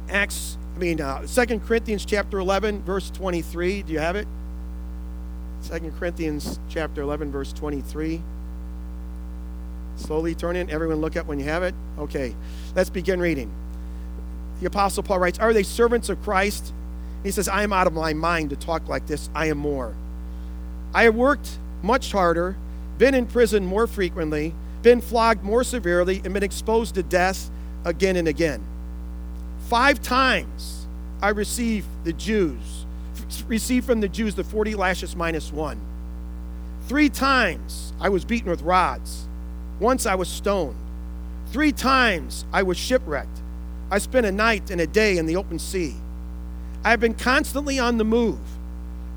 Acts, 0.09 0.57
I 0.76 0.79
mean, 0.79 1.00
uh, 1.00 1.26
2 1.26 1.59
Corinthians 1.59 2.05
chapter 2.05 2.38
11, 2.38 2.85
verse 2.85 3.11
23. 3.11 3.83
Do 3.83 3.93
you 3.93 3.99
have 3.99 4.14
it? 4.14 4.29
2 5.68 5.92
Corinthians 5.99 6.59
chapter 6.68 7.02
11, 7.02 7.33
verse 7.33 7.52
23. 7.52 8.21
Slowly 9.97 10.35
turn 10.35 10.56
in. 10.56 10.68
Everyone 10.71 11.00
look 11.00 11.16
up 11.16 11.26
when 11.26 11.38
you 11.38 11.47
have 11.47 11.62
it. 11.62 11.75
Okay, 11.99 12.35
let's 12.75 12.90
begin 12.90 13.21
reading. 13.21 13.50
The 14.61 14.66
Apostle 14.66 15.02
Paul 15.02 15.21
writes, 15.21 15.38
Are 15.38 15.52
they 15.52 15.62
servants 15.62 16.09
of 16.09 16.23
Christ? 16.23 16.73
He 17.23 17.30
says, 17.30 17.49
I 17.49 17.62
am 17.62 17.73
out 17.73 17.87
of 17.87 17.92
my 17.92 18.12
mind 18.12 18.50
to 18.50 18.56
talk 18.56 18.88
like 18.88 19.06
this. 19.06 19.30
I 19.35 19.47
am 19.47 19.59
more. 19.59 19.94
I 20.92 21.04
have 21.04 21.14
worked 21.14 21.59
much 21.83 22.12
harder, 22.12 22.56
been 22.99 23.14
in 23.14 23.26
prison 23.26 23.66
more 23.66 23.87
frequently, 23.87 24.54
been 24.83 25.00
flogged 25.00 25.42
more 25.42 25.64
severely, 25.64 26.21
and 26.25 26.35
been 26.35 26.42
exposed 26.42 26.94
to 26.97 27.02
death 27.02 27.50
again 27.85 28.16
and 28.16 28.28
again. 28.28 28.62
Five 29.68 30.02
times 30.02 30.87
I 31.23 31.30
received 31.30 31.87
the 32.04 32.12
Jews, 32.12 32.84
received 33.43 33.87
from 33.87 34.00
the 34.00 34.09
Jews 34.09 34.35
the 34.35 34.45
40 34.45 34.75
lashes 34.75 35.17
minus 35.17 35.53
one. 35.53 35.81
Three 36.87 37.09
times 37.09 37.93
I 38.00 38.09
was 38.09 38.25
beaten 38.25 38.50
with 38.50 38.62
rods. 38.62 39.26
Once 39.81 40.07
I 40.07 40.14
was 40.14 40.29
stoned. 40.29 40.76
Three 41.50 41.73
times 41.73 42.45
I 42.53 42.62
was 42.62 42.76
shipwrecked. 42.76 43.41
I 43.91 43.99
spent 43.99 44.26
a 44.26 44.33
night 44.33 44.71
and 44.71 44.81
a 44.81 44.87
day 44.87 45.19
in 45.19 45.26
the 45.26 45.37
open 45.37 45.59
sea. 45.59 45.95
I 46.85 46.91
have 46.91 47.00
been 47.00 47.14
constantly 47.14 47.79
on 47.79 47.97
the 47.97 48.05
move. 48.05 48.38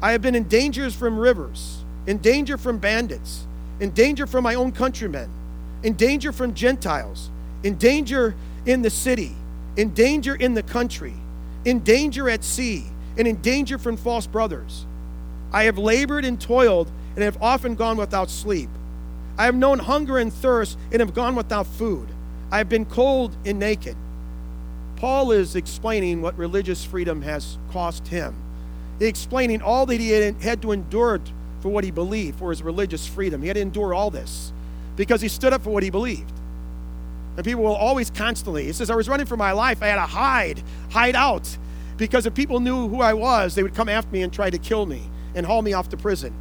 I 0.01 0.12
have 0.12 0.21
been 0.21 0.36
in 0.36 0.47
dangers 0.47 0.95
from 0.95 1.17
rivers, 1.17 1.83
in 2.05 2.19
danger 2.19 2.57
from 2.57 2.77
bandits, 2.77 3.45
in 3.79 3.91
danger 3.91 4.27
from 4.27 4.43
my 4.43 4.55
own 4.55 4.71
countrymen, 4.71 5.29
in 5.83 5.93
danger 5.93 6.31
from 6.31 6.53
Gentiles, 6.53 7.29
in 7.63 7.75
danger 7.77 8.36
in 8.65 8.81
the 8.81 8.89
city, 8.89 9.36
in 9.75 9.93
danger 9.93 10.36
in 10.36 10.53
the 10.53 10.63
country, 10.63 11.15
in 11.65 11.79
danger 11.79 12.29
at 12.29 12.43
sea, 12.43 12.86
and 13.17 13.27
in 13.27 13.41
danger 13.41 13.77
from 13.77 13.97
false 13.97 14.27
brothers. 14.27 14.86
I 15.51 15.63
have 15.63 15.77
labored 15.77 16.25
and 16.25 16.39
toiled 16.39 16.91
and 17.15 17.24
have 17.24 17.41
often 17.41 17.75
gone 17.75 17.97
without 17.97 18.29
sleep. 18.29 18.69
I 19.38 19.45
have 19.45 19.55
known 19.55 19.79
hunger 19.79 20.17
and 20.17 20.31
thirst 20.31 20.77
and 20.91 21.00
have 21.00 21.13
gone 21.13 21.36
without 21.36 21.67
food. 21.67 22.09
I 22.51 22.57
have 22.57 22.69
been 22.69 22.86
cold 22.86 23.36
and 23.45 23.59
naked. 23.59 23.95
Paul 24.95 25.31
is 25.31 25.55
explaining 25.55 26.21
what 26.21 26.38
religious 26.38 26.83
freedom 26.83 27.21
has 27.21 27.57
cost 27.71 28.07
him. 28.07 28.36
He's 29.00 29.09
explaining 29.09 29.62
all 29.62 29.86
that 29.86 30.00
he 30.00 30.09
had 30.09 30.62
to 30.63 30.71
endure 30.71 31.19
for 31.62 31.69
what 31.69 31.83
he 31.83 31.91
believed, 31.91 32.39
for 32.39 32.50
his 32.50 32.63
religious 32.63 33.05
freedom. 33.05 33.41
He 33.41 33.47
had 33.47 33.55
to 33.55 33.62
endure 33.62 33.93
all 33.93 34.09
this 34.09 34.51
because 34.95 35.21
he 35.21 35.27
stood 35.27 35.53
up 35.53 35.63
for 35.63 35.69
what 35.69 35.83
he 35.83 35.89
believed. 35.89 36.33
And 37.36 37.45
people 37.45 37.63
will 37.63 37.75
always 37.75 38.09
constantly, 38.09 38.65
he 38.65 38.74
says, 38.74 38.89
I 38.89 38.95
was 38.95 39.07
running 39.07 39.27
for 39.27 39.38
my 39.38 39.51
life. 39.51 39.83
I 39.83 39.88
had 39.88 39.95
to 39.95 40.01
hide, 40.01 40.63
hide 40.89 41.15
out. 41.15 41.57
Because 41.97 42.25
if 42.25 42.33
people 42.33 42.59
knew 42.59 42.87
who 42.87 43.01
I 43.01 43.13
was, 43.13 43.55
they 43.55 43.63
would 43.63 43.75
come 43.75 43.89
after 43.89 44.11
me 44.11 44.21
and 44.21 44.31
try 44.31 44.49
to 44.49 44.57
kill 44.57 44.85
me 44.85 45.03
and 45.35 45.45
haul 45.45 45.61
me 45.61 45.73
off 45.73 45.89
to 45.89 45.97
prison. 45.97 46.33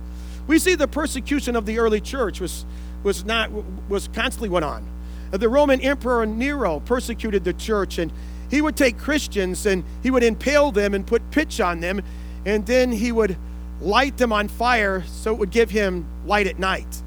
We 0.47 0.59
see 0.59 0.75
the 0.75 0.87
persecution 0.87 1.57
of 1.57 1.67
the 1.67 1.79
early 1.79 2.01
church 2.01 2.41
was 2.41 2.65
was 3.03 3.25
not 3.25 3.51
was 3.89 4.09
constantly 4.09 4.49
went 4.49 4.65
on. 4.65 4.87
Uh, 5.33 5.37
the 5.37 5.49
Roman 5.49 5.81
Emperor 5.81 6.27
Nero 6.27 6.81
persecuted 6.81 7.45
the 7.45 7.53
church, 7.53 7.99
and 7.99 8.13
he 8.51 8.61
would 8.61 8.77
take 8.77 8.99
Christians 8.99 9.67
and 9.67 9.85
he 10.03 10.11
would 10.11 10.23
impale 10.23 10.71
them 10.71 10.95
and 10.95 11.07
put 11.07 11.31
pitch 11.31 11.61
on 11.61 11.81
them, 11.81 12.03
and 12.45 12.67
then 12.67 12.93
he 12.93 13.13
would 13.13 13.37
light 13.81 14.17
them 14.17 14.33
on 14.33 14.49
fire 14.49 15.05
so 15.07 15.33
it 15.33 15.39
would 15.39 15.51
give 15.51 15.71
him 15.71 16.07
light 16.27 16.47
at 16.47 16.59
night. 16.59 17.03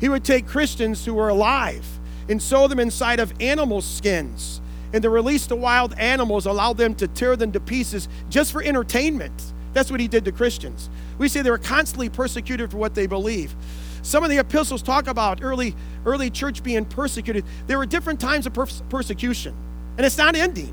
He 0.00 0.08
would 0.08 0.24
take 0.24 0.46
Christians 0.46 1.04
who 1.04 1.14
were 1.14 1.28
alive 1.28 1.86
and 2.28 2.42
sew 2.42 2.66
them 2.66 2.80
inside 2.80 3.20
of 3.20 3.32
animal 3.40 3.80
skins 3.80 4.60
and 4.94 5.02
to 5.02 5.10
release 5.10 5.46
the 5.46 5.56
wild 5.56 5.92
animals, 5.98 6.46
allow 6.46 6.72
them 6.72 6.94
to 6.94 7.08
tear 7.08 7.34
them 7.34 7.50
to 7.50 7.58
pieces 7.58 8.08
just 8.30 8.52
for 8.52 8.62
entertainment. 8.62 9.52
That's 9.72 9.90
what 9.90 9.98
he 9.98 10.06
did 10.06 10.24
to 10.24 10.30
Christians. 10.30 10.88
We 11.18 11.28
see 11.28 11.42
they 11.42 11.50
were 11.50 11.58
constantly 11.58 12.08
persecuted 12.08 12.70
for 12.70 12.76
what 12.76 12.94
they 12.94 13.08
believe. 13.08 13.56
Some 14.02 14.22
of 14.22 14.30
the 14.30 14.38
epistles 14.38 14.82
talk 14.82 15.08
about 15.08 15.42
early, 15.42 15.74
early 16.06 16.30
church 16.30 16.62
being 16.62 16.84
persecuted. 16.84 17.44
There 17.66 17.76
were 17.76 17.86
different 17.86 18.20
times 18.20 18.46
of 18.46 18.54
persecution, 18.88 19.52
and 19.96 20.06
it's 20.06 20.16
not 20.16 20.36
ending. 20.36 20.72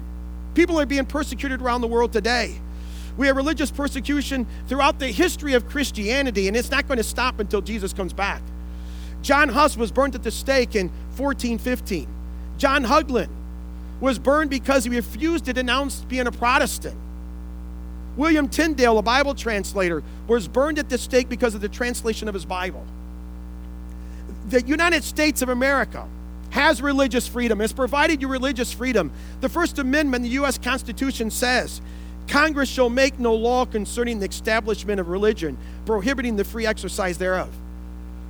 People 0.53 0.79
are 0.79 0.85
being 0.85 1.07
persecuted 1.07 1.59
around 1.59 1.81
the 1.81 1.87
world 1.87 2.13
today. 2.13 2.61
We 3.17 3.25
have 3.25 3.35
religious 3.35 3.71
persecution 3.71 4.45
throughout 4.67 4.99
the 4.99 5.07
history 5.07 5.55
of 5.55 5.67
Christianity, 5.67 6.47
and 6.47 6.55
it's 6.55 6.69
not 6.69 6.87
going 6.87 6.97
to 6.97 7.03
stop 7.03 7.39
until 7.39 7.61
Jesus 7.61 7.91
comes 7.91 8.13
back. 8.13 8.43
John 9.23 9.49
Huss 9.49 9.75
was 9.75 9.91
burnt 9.91 10.13
at 10.13 10.21
the 10.21 10.29
stake 10.29 10.75
in 10.75 10.89
1415. 11.17 12.07
John 12.59 12.85
Hugland 12.85 13.29
was 14.01 14.19
burned 14.19 14.49
because 14.49 14.83
he 14.83 14.89
refused 14.89 15.45
to 15.45 15.53
denounce 15.53 16.01
being 16.01 16.27
a 16.27 16.31
Protestant. 16.31 16.97
William 18.17 18.49
Tyndale, 18.49 18.97
a 18.97 19.01
Bible 19.01 19.33
translator, 19.33 20.03
was 20.27 20.49
burned 20.49 20.77
at 20.77 20.89
the 20.89 20.97
stake 20.97 21.29
because 21.29 21.55
of 21.55 21.61
the 21.61 21.69
translation 21.69 22.27
of 22.27 22.33
his 22.33 22.43
Bible 22.43 22.85
the 24.47 24.61
United 24.63 25.03
States 25.03 25.41
of 25.41 25.49
America 25.49 26.07
has 26.51 26.81
religious 26.81 27.27
freedom, 27.27 27.59
has 27.59 27.71
provided 27.71 28.21
you 28.21 28.27
religious 28.27 28.71
freedom. 28.73 29.11
The 29.39 29.49
First 29.49 29.79
Amendment, 29.79 30.23
the 30.23 30.31
U.S. 30.31 30.57
Constitution 30.57 31.31
says 31.31 31.81
Congress 32.27 32.69
shall 32.69 32.89
make 32.89 33.19
no 33.19 33.33
law 33.33 33.65
concerning 33.65 34.19
the 34.19 34.27
establishment 34.27 34.99
of 34.99 35.07
religion, 35.09 35.57
prohibiting 35.85 36.35
the 36.35 36.43
free 36.43 36.65
exercise 36.65 37.17
thereof. 37.17 37.49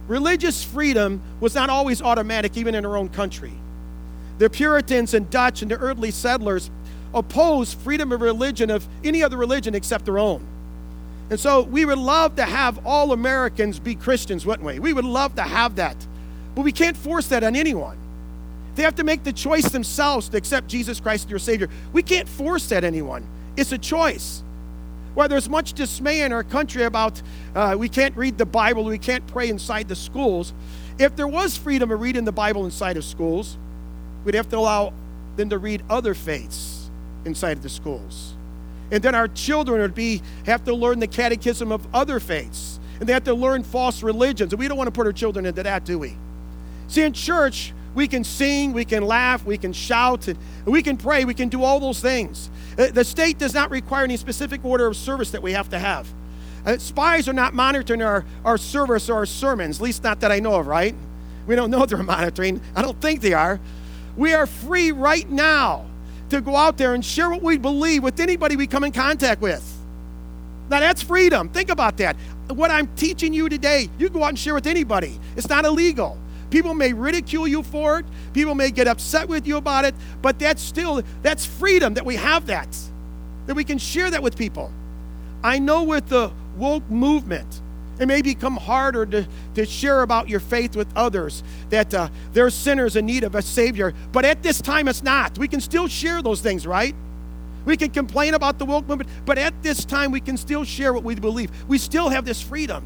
Religious 0.08 0.64
freedom 0.64 1.22
was 1.40 1.56
not 1.56 1.70
always 1.70 2.02
automatic, 2.02 2.58
even 2.58 2.76
in 2.76 2.86
our 2.86 2.98
own 2.98 3.10
country. 3.10 3.54
The 4.42 4.50
Puritans 4.50 5.14
and 5.14 5.30
Dutch 5.30 5.62
and 5.62 5.70
the 5.70 5.78
early 5.78 6.10
settlers 6.10 6.72
opposed 7.14 7.78
freedom 7.78 8.12
of 8.12 8.22
religion 8.22 8.72
of 8.72 8.88
any 9.04 9.22
other 9.22 9.38
religion 9.38 9.76
except 9.76 10.06
their 10.06 10.18
own. 10.18 10.44
And 11.30 11.40
so 11.40 11.62
we 11.62 11.86
would 11.86 12.00
love 12.00 12.38
to 12.38 12.44
have 12.46 12.84
all 12.84 13.12
Americans 13.12 13.78
be 13.78 13.94
Christians, 13.94 14.44
wouldn't 14.44 14.66
we? 14.66 14.80
We 14.80 14.94
would 14.94 15.06
love 15.06 15.36
to 15.36 15.44
have 15.44 15.76
that. 15.76 15.96
But 16.56 16.64
we 16.64 16.72
can't 16.72 16.98
force 16.98 17.28
that 17.28 17.44
on 17.44 17.56
anyone. 17.56 18.00
They 18.74 18.82
have 18.82 18.96
to 18.96 19.04
make 19.04 19.24
the 19.24 19.32
choice 19.32 19.70
themselves 19.70 20.28
to 20.30 20.38
accept 20.38 20.68
Jesus 20.68 21.00
Christ 21.00 21.26
as 21.26 21.30
their 21.30 21.38
Savior. 21.38 21.70
We 21.94 22.02
can't 22.02 22.28
force 22.28 22.68
that 22.70 22.84
anyone. 22.84 23.28
It's 23.56 23.72
a 23.74 23.78
choice. 23.78 24.42
While 25.14 25.30
there's 25.30 25.50
much 25.50 25.74
dismay 25.74 26.24
in 26.24 26.34
our 26.34 26.44
country 26.44 26.86
about 26.86 27.22
uh, 27.54 27.76
we 27.78 27.90
can't 27.90 28.18
read 28.18 28.40
the 28.40 28.48
Bible, 28.48 28.86
we 28.86 28.98
can't 28.98 29.28
pray 29.28 29.50
inside 29.50 29.88
the 29.88 29.96
schools, 29.96 30.52
if 30.98 31.16
there 31.16 31.28
was 31.28 31.58
freedom 31.58 31.92
of 31.92 32.02
reading 32.02 32.26
the 32.26 32.32
Bible 32.32 32.66
inside 32.66 32.98
of 32.98 33.04
schools, 33.04 33.60
we'd 34.24 34.36
have 34.36 34.50
to 34.50 34.58
allow 34.58 34.94
them 35.36 35.50
to 35.50 35.58
read 35.58 35.84
other 35.90 36.14
faiths 36.14 36.90
inside 37.26 37.58
of 37.58 37.64
the 37.64 37.70
schools. 37.70 38.36
And 38.92 39.02
then 39.02 39.16
our 39.16 39.28
children 39.30 39.82
would 39.82 39.96
be 39.96 40.22
have 40.46 40.64
to 40.66 40.76
learn 40.76 41.00
the 41.00 41.08
catechism 41.08 41.72
of 41.72 41.88
other 41.94 42.20
faiths. 42.20 42.80
And 43.00 43.08
they 43.08 43.14
have 43.14 43.24
to 43.24 43.34
learn 43.34 43.64
false 43.64 44.04
religions. 44.04 44.54
And 44.54 44.60
we 44.60 44.68
don't 44.68 44.78
want 44.78 44.88
to 44.88 44.92
put 44.92 45.08
our 45.08 45.14
children 45.14 45.46
into 45.46 45.64
that, 45.64 45.86
do 45.86 45.98
we? 45.98 46.16
See, 46.88 47.02
in 47.02 47.14
church, 47.14 47.74
we 47.96 48.08
can 48.08 48.24
sing, 48.24 48.74
we 48.74 48.86
can 48.86 49.06
laugh, 49.06 49.46
we 49.46 49.58
can 49.58 49.74
shout, 49.74 50.28
and 50.28 50.38
we 50.66 50.82
can 50.84 50.98
pray, 50.98 51.26
we 51.26 51.34
can 51.34 51.50
do 51.50 51.64
all 51.64 51.80
those 51.80 52.00
things. 52.00 52.50
Uh, 52.78 52.88
the 52.88 53.04
state 53.04 53.38
does 53.38 53.54
not 53.54 53.70
require 53.70 54.04
any 54.04 54.18
specific 54.18 54.64
order 54.64 54.88
of 54.88 54.96
service 54.96 55.32
that 55.32 55.42
we 55.42 55.54
have 55.54 55.70
to 55.70 55.80
have. 55.80 56.08
Uh, 56.66 56.78
spies 56.78 57.28
are 57.28 57.34
not 57.34 57.54
monitoring 57.54 58.02
our, 58.02 58.24
our 58.46 58.58
service 58.58 59.10
or 59.10 59.16
our 59.16 59.26
sermons, 59.26 59.80
at 59.80 59.84
least 59.84 60.04
not 60.04 60.20
that 60.20 60.32
I 60.32 60.40
know 60.40 60.56
of, 60.56 60.68
right? 60.68 60.96
We 61.48 61.56
don't 61.56 61.72
know 61.72 61.86
they're 61.86 62.04
monitoring. 62.04 62.62
I 62.76 62.82
don't 62.82 63.00
think 63.02 63.22
they 63.22 63.34
are. 63.34 63.60
We 64.18 64.34
are 64.34 64.46
free 64.46 64.92
right 64.92 65.30
now 65.30 65.86
to 66.30 66.42
go 66.42 66.56
out 66.56 66.78
there 66.78 66.94
and 66.94 67.04
share 67.04 67.30
what 67.30 67.42
we 67.42 67.58
believe 67.58 68.04
with 68.04 68.20
anybody 68.20 68.56
we 68.56 68.68
come 68.68 68.84
in 68.84 68.92
contact 68.92 69.42
with. 69.42 69.68
Now, 70.70 70.80
that's 70.80 71.02
freedom. 71.02 71.50
Think 71.50 71.70
about 71.70 71.98
that. 71.98 72.16
What 72.48 72.72
I'm 72.72 72.88
teaching 72.96 73.34
you 73.34 73.50
today, 73.50 73.90
you 73.98 74.10
go 74.10 74.24
out 74.24 74.30
and 74.30 74.40
share 74.40 74.54
with 74.54 74.68
anybody. 74.68 75.20
It's 75.36 75.50
not 75.50 75.66
illegal. 75.66 76.18
People 76.50 76.74
may 76.74 76.94
ridicule 76.94 77.48
you 77.48 77.64
for 77.64 78.00
it. 78.00 78.06
People 78.34 78.56
may 78.56 78.72
get 78.72 78.88
upset 78.88 79.28
with 79.28 79.48
you 79.48 79.58
about 79.58 79.86
it, 79.86 79.96
but 80.22 80.38
that's 80.38 80.62
still 80.62 81.02
that's 81.22 81.46
freedom 81.46 81.94
that 81.96 82.06
we 82.06 82.16
have 82.16 82.46
that. 82.48 82.68
That 83.48 83.56
we 83.56 83.64
can 83.64 83.78
share 83.78 84.10
that 84.12 84.22
with 84.22 84.38
people. 84.38 84.72
I 85.44 85.60
know 85.60 85.84
with 85.84 86.10
the 86.10 86.32
woke 86.58 86.88
movement, 86.90 87.62
it 88.02 88.08
may 88.08 88.24
become 88.24 88.58
harder 88.58 89.06
to, 89.06 89.28
to 89.54 89.64
share 89.64 90.02
about 90.02 90.28
your 90.28 90.40
faith 90.40 90.76
with 90.76 90.88
others, 90.96 91.44
that 91.70 91.94
uh, 91.94 92.10
they're 92.34 92.50
sinners 92.50 92.96
in 92.96 93.06
need 93.06 93.24
of 93.24 93.36
a 93.36 93.44
Savior. 93.44 93.94
But 94.12 94.26
at 94.26 94.42
this 94.42 94.60
time, 94.60 94.88
it's 94.88 95.04
not. 95.04 95.38
We 95.38 95.48
can 95.48 95.62
still 95.62 95.88
share 95.88 96.24
those 96.24 96.42
things, 96.42 96.66
right? 96.66 96.96
We 97.64 97.78
can 97.78 97.92
complain 97.92 98.34
about 98.34 98.58
the 98.58 98.66
woke 98.66 98.88
movement, 98.88 99.08
but 99.24 99.38
at 99.38 99.62
this 99.62 99.86
time, 99.86 100.10
we 100.10 100.20
can 100.20 100.36
still 100.36 100.64
share 100.64 100.94
what 100.94 101.04
we 101.04 101.14
believe. 101.14 101.52
We 101.68 101.78
still 101.78 102.10
have 102.10 102.26
this 102.26 102.42
freedom. 102.42 102.84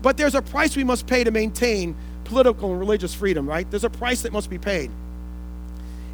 But 0.00 0.16
there's 0.16 0.36
a 0.36 0.42
price 0.42 0.76
we 0.76 0.84
must 0.84 1.08
pay 1.08 1.24
to 1.24 1.32
maintain 1.32 1.96
political 2.22 2.70
and 2.70 2.78
religious 2.78 3.12
freedom, 3.12 3.48
right? 3.48 3.68
There's 3.68 3.82
a 3.82 3.90
price 3.90 4.22
that 4.22 4.32
must 4.32 4.48
be 4.48 4.58
paid. 4.58 4.92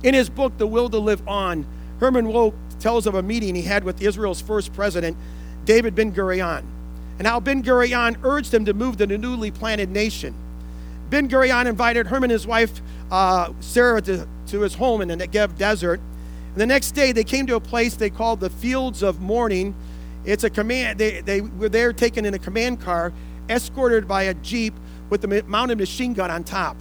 In 0.03 0.15
his 0.15 0.31
book, 0.31 0.57
The 0.57 0.67
Will 0.67 0.89
to 0.89 0.99
Live 0.99 1.27
On, 1.29 1.67
Herman 2.01 2.29
Wouk 2.29 2.55
tells 2.81 3.07
of 3.07 3.15
a 3.15 3.23
meeting 3.23 3.55
he 3.55 3.63
had 3.63 3.85
with 3.85 4.01
Israel's 4.01 4.41
first 4.41 4.73
president, 4.73 5.19
David 5.67 5.95
Ben 5.95 6.15
Gurion, 6.15 6.65
and 7.19 7.27
how 7.27 7.41
Ben 7.41 7.63
Gurion 7.63 8.17
urged 8.23 8.55
him 8.55 8.65
to 8.65 8.75
move 8.75 8.97
to 8.99 9.07
the 9.07 9.19
newly 9.19 9.51
planted 9.51 9.91
nation. 9.91 10.35
Ben 11.11 11.29
Gurion 11.29 11.67
invited 11.67 12.07
Herman 12.07 12.25
and 12.25 12.33
his 12.33 12.47
wife, 12.47 12.81
uh, 13.11 13.53
Sarah, 13.61 14.03
to, 14.03 14.29
to 14.49 14.61
his 14.61 14.75
home 14.75 15.01
in 15.01 15.09
the 15.09 15.17
Negev 15.17 15.57
desert. 15.57 16.01
And 16.53 16.61
the 16.61 16.67
next 16.67 16.93
day, 16.93 17.13
they 17.13 17.25
came 17.25 17.47
to 17.47 17.57
a 17.57 17.61
place 17.61 17.97
they 17.97 18.11
called 18.11 18.41
the 18.41 18.51
Fields 18.51 19.03
of 19.03 19.21
Mourning. 19.21 19.75
It's 20.25 20.45
a 20.45 20.51
command, 20.51 20.99
they, 20.99 21.21
they 21.21 21.41
were 21.41 21.69
there 21.69 21.93
taken 21.93 22.25
in 22.25 22.35
a 22.35 22.39
command 22.39 22.81
car, 22.81 23.13
escorted 23.49 24.07
by 24.07 24.25
a 24.25 24.35
Jeep 24.35 24.75
with 25.11 25.25
a 25.25 25.43
mounted 25.45 25.79
machine 25.79 26.13
gun 26.13 26.31
on 26.31 26.45
top. 26.45 26.77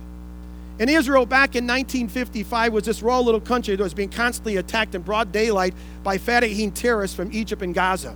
And 0.80 0.90
Israel 0.90 1.26
back 1.26 1.56
in 1.56 1.66
1955 1.66 2.74
was 2.74 2.86
this 2.86 3.02
raw 3.02 3.20
little 3.20 3.42
country 3.42 3.76
that 3.76 3.82
was 3.82 3.96
being 3.96 4.10
constantly 4.10 4.58
attacked 4.58 4.94
in 4.94 5.02
broad 5.02 5.32
daylight 5.32 5.74
by 6.04 6.18
Fedayeen 6.18 6.74
terrorists 6.74 7.16
from 7.16 7.32
Egypt 7.32 7.64
and 7.64 7.74
Gaza. 7.74 8.16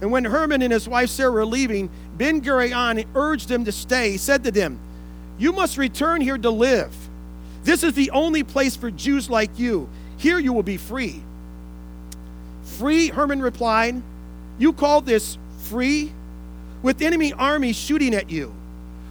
And 0.00 0.10
when 0.10 0.24
Herman 0.24 0.62
and 0.62 0.72
his 0.72 0.88
wife 0.88 1.10
Sarah 1.10 1.32
were 1.32 1.46
leaving, 1.46 1.88
Ben 2.16 2.40
Gurion 2.40 3.06
urged 3.14 3.48
them 3.48 3.64
to 3.64 3.72
stay. 3.72 4.12
He 4.12 4.18
said 4.18 4.44
to 4.44 4.50
them, 4.50 4.78
You 5.38 5.52
must 5.52 5.78
return 5.78 6.20
here 6.20 6.38
to 6.38 6.50
live. 6.50 6.94
This 7.64 7.82
is 7.82 7.94
the 7.94 8.10
only 8.10 8.42
place 8.44 8.76
for 8.76 8.90
Jews 8.90 9.28
like 9.30 9.58
you. 9.58 9.88
Here 10.18 10.38
you 10.38 10.52
will 10.52 10.62
be 10.62 10.76
free. 10.76 11.22
Free, 12.78 13.08
Herman 13.08 13.40
replied. 13.40 14.02
You 14.58 14.72
call 14.72 15.00
this 15.00 15.38
free? 15.58 16.12
With 16.82 17.02
enemy 17.02 17.32
armies 17.32 17.76
shooting 17.76 18.14
at 18.14 18.30
you 18.30 18.54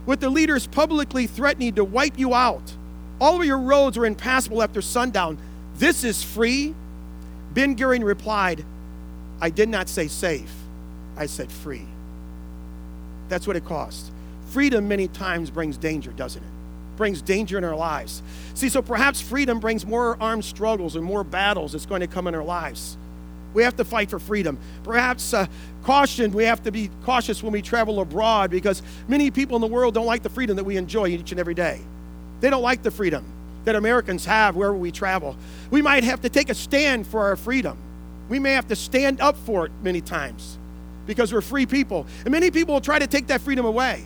with 0.06 0.20
the 0.20 0.30
leaders 0.30 0.68
publicly 0.68 1.28
threatening 1.28 1.76
to 1.76 1.84
wipe 1.84 2.18
you 2.18 2.34
out. 2.34 2.74
All 3.20 3.40
of 3.40 3.46
your 3.46 3.58
roads 3.58 3.98
are 3.98 4.06
impassable 4.06 4.62
after 4.62 4.82
sundown. 4.82 5.38
This 5.78 6.04
is 6.04 6.24
free? 6.24 6.76
Ben 7.54 7.76
Gurion 7.76 8.04
replied, 8.04 8.64
I 9.42 9.50
did 9.50 9.70
not 9.70 9.90
say 9.90 10.08
safe, 10.08 10.54
I 11.18 11.26
said 11.26 11.52
free. 11.52 11.86
That's 13.30 13.48
what 13.48 13.56
it 13.56 13.66
costs. 13.66 14.12
Freedom 14.50 14.88
many 14.88 15.08
times 15.08 15.50
brings 15.50 15.78
danger, 15.78 16.12
doesn't 16.12 16.42
it? 16.42 16.50
Brings 16.98 17.22
danger 17.22 17.58
in 17.58 17.64
our 17.64 17.76
lives. 17.76 18.22
See, 18.54 18.70
so 18.70 18.82
perhaps 18.82 19.20
freedom 19.20 19.60
brings 19.60 19.86
more 19.86 20.18
armed 20.22 20.46
struggles 20.46 20.96
and 20.96 21.04
more 21.04 21.24
battles 21.24 21.74
that's 21.74 21.86
going 21.86 22.02
to 22.02 22.08
come 22.08 22.28
in 22.28 22.36
our 22.36 22.44
lives. 22.44 22.98
We 23.54 23.64
have 23.64 23.76
to 23.78 23.86
fight 23.86 24.10
for 24.10 24.20
freedom. 24.20 24.58
Perhaps 24.84 25.34
uh, 25.34 25.48
caution, 25.84 26.32
we 26.32 26.44
have 26.44 26.64
to 26.64 26.72
be 26.72 26.90
cautious 27.04 27.42
when 27.42 27.54
we 27.54 27.62
travel 27.62 28.02
abroad 28.02 28.52
because 28.52 28.82
many 29.08 29.32
people 29.32 29.56
in 29.56 29.62
the 29.62 29.68
world 29.68 29.94
don't 29.94 30.06
like 30.06 30.24
the 30.24 30.30
freedom 30.30 30.58
that 30.58 30.64
we 30.64 30.78
enjoy 30.78 31.08
each 31.08 31.32
and 31.32 31.40
every 31.40 31.54
day. 31.54 31.80
They 32.42 32.50
don't 32.50 32.62
like 32.62 32.84
the 32.84 32.92
freedom 32.92 33.26
that 33.64 33.76
Americans 33.76 34.26
have 34.26 34.56
wherever 34.56 34.76
we 34.76 34.92
travel. 34.92 35.36
We 35.72 35.82
might 35.82 36.04
have 36.04 36.22
to 36.22 36.30
take 36.30 36.50
a 36.50 36.54
stand 36.54 37.08
for 37.08 37.22
our 37.22 37.36
freedom. 37.36 37.78
We 38.30 38.40
may 38.40 38.54
have 38.54 38.68
to 38.68 38.76
stand 38.76 39.22
up 39.22 39.38
for 39.38 39.66
it 39.66 39.72
many 39.82 40.02
times 40.02 40.58
because 41.06 41.34
we're 41.34 41.42
free 41.42 41.66
people. 41.66 42.06
And 42.24 42.32
many 42.32 42.52
people 42.52 42.74
will 42.74 42.82
try 42.82 43.00
to 43.00 43.08
take 43.08 43.28
that 43.28 43.42
freedom 43.42 43.66
away. 43.66 44.04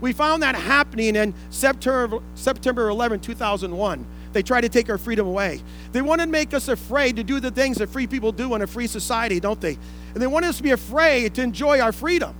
We 0.00 0.12
found 0.12 0.42
that 0.42 0.54
happening 0.54 1.14
in 1.14 1.32
September, 1.50 2.18
September 2.34 2.88
11, 2.88 3.20
2001. 3.20 4.06
They 4.32 4.42
try 4.42 4.60
to 4.60 4.68
take 4.68 4.88
our 4.88 4.98
freedom 4.98 5.26
away. 5.26 5.60
They 5.92 6.02
want 6.02 6.20
to 6.20 6.26
make 6.26 6.54
us 6.54 6.68
afraid 6.68 7.16
to 7.16 7.24
do 7.24 7.38
the 7.38 7.50
things 7.50 7.78
that 7.78 7.88
free 7.88 8.06
people 8.06 8.32
do 8.32 8.54
in 8.54 8.62
a 8.62 8.66
free 8.66 8.86
society, 8.86 9.40
don't 9.40 9.60
they? 9.60 9.78
And 10.14 10.22
they 10.22 10.26
want 10.26 10.44
us 10.44 10.56
to 10.56 10.62
be 10.62 10.70
afraid 10.70 11.34
to 11.34 11.42
enjoy 11.42 11.80
our 11.80 11.92
freedom. 11.92 12.34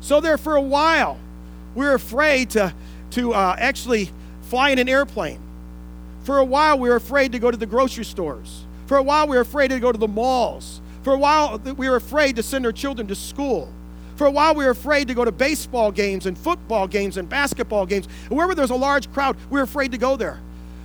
So 0.00 0.20
there, 0.20 0.38
for 0.38 0.56
a 0.56 0.60
while, 0.60 1.18
we're 1.74 1.94
afraid 1.94 2.50
to, 2.50 2.72
to 3.12 3.34
uh, 3.34 3.56
actually 3.58 4.10
fly 4.42 4.70
in 4.70 4.78
an 4.78 4.88
airplane. 4.88 5.40
For 6.24 6.38
a 6.38 6.44
while, 6.44 6.78
we 6.78 6.88
were 6.88 6.96
afraid 6.96 7.32
to 7.32 7.38
go 7.38 7.50
to 7.50 7.56
the 7.56 7.66
grocery 7.66 8.04
stores. 8.04 8.64
For 8.86 8.96
a 8.96 9.02
while, 9.02 9.26
we 9.26 9.36
were 9.36 9.42
afraid 9.42 9.68
to 9.68 9.80
go 9.80 9.92
to 9.92 9.98
the 9.98 10.08
malls. 10.08 10.80
For 11.02 11.14
a 11.14 11.18
while, 11.18 11.58
we 11.58 11.88
were 11.88 11.96
afraid 11.96 12.36
to 12.36 12.42
send 12.42 12.66
our 12.66 12.72
children 12.72 13.06
to 13.08 13.14
school. 13.14 13.72
For 14.16 14.26
a 14.26 14.30
while, 14.30 14.54
we 14.54 14.64
were 14.64 14.70
afraid 14.70 15.08
to 15.08 15.14
go 15.14 15.24
to 15.24 15.32
baseball 15.32 15.90
games 15.90 16.26
and 16.26 16.36
football 16.36 16.86
games 16.86 17.16
and 17.16 17.28
basketball 17.28 17.86
games. 17.86 18.06
wherever 18.28 18.54
there's 18.54 18.70
a 18.70 18.76
large 18.76 19.10
crowd, 19.12 19.36
we 19.48 19.58
were 19.58 19.64
afraid 19.64 19.92
to 19.92 19.98
go 19.98 20.16
there. 20.16 20.38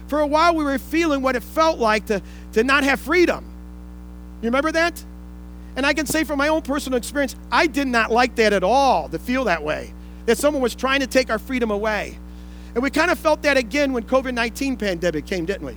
For 0.07 0.19
a 0.19 0.27
while, 0.27 0.55
we 0.55 0.63
were 0.63 0.77
feeling 0.77 1.21
what 1.21 1.35
it 1.35 1.43
felt 1.43 1.79
like 1.79 2.05
to, 2.05 2.21
to 2.53 2.63
not 2.63 2.83
have 2.83 2.99
freedom. 2.99 3.43
You 4.41 4.47
remember 4.47 4.71
that? 4.71 5.03
And 5.75 5.85
I 5.85 5.93
can 5.93 6.05
say 6.05 6.23
from 6.23 6.37
my 6.37 6.47
own 6.47 6.61
personal 6.61 6.97
experience, 6.97 7.35
I 7.51 7.67
did 7.67 7.87
not 7.87 8.11
like 8.11 8.35
that 8.35 8.53
at 8.53 8.63
all, 8.63 9.09
to 9.09 9.19
feel 9.19 9.43
that 9.45 9.63
way, 9.63 9.93
that 10.25 10.37
someone 10.37 10.61
was 10.61 10.75
trying 10.75 11.01
to 11.01 11.07
take 11.07 11.29
our 11.29 11.39
freedom 11.39 11.71
away. 11.71 12.17
And 12.73 12.83
we 12.83 12.89
kind 12.89 13.11
of 13.11 13.19
felt 13.19 13.41
that 13.41 13.57
again 13.57 13.91
when 13.93 14.03
COVID-19 14.03 14.79
pandemic 14.79 15.25
came, 15.25 15.45
didn't 15.45 15.65
we? 15.65 15.75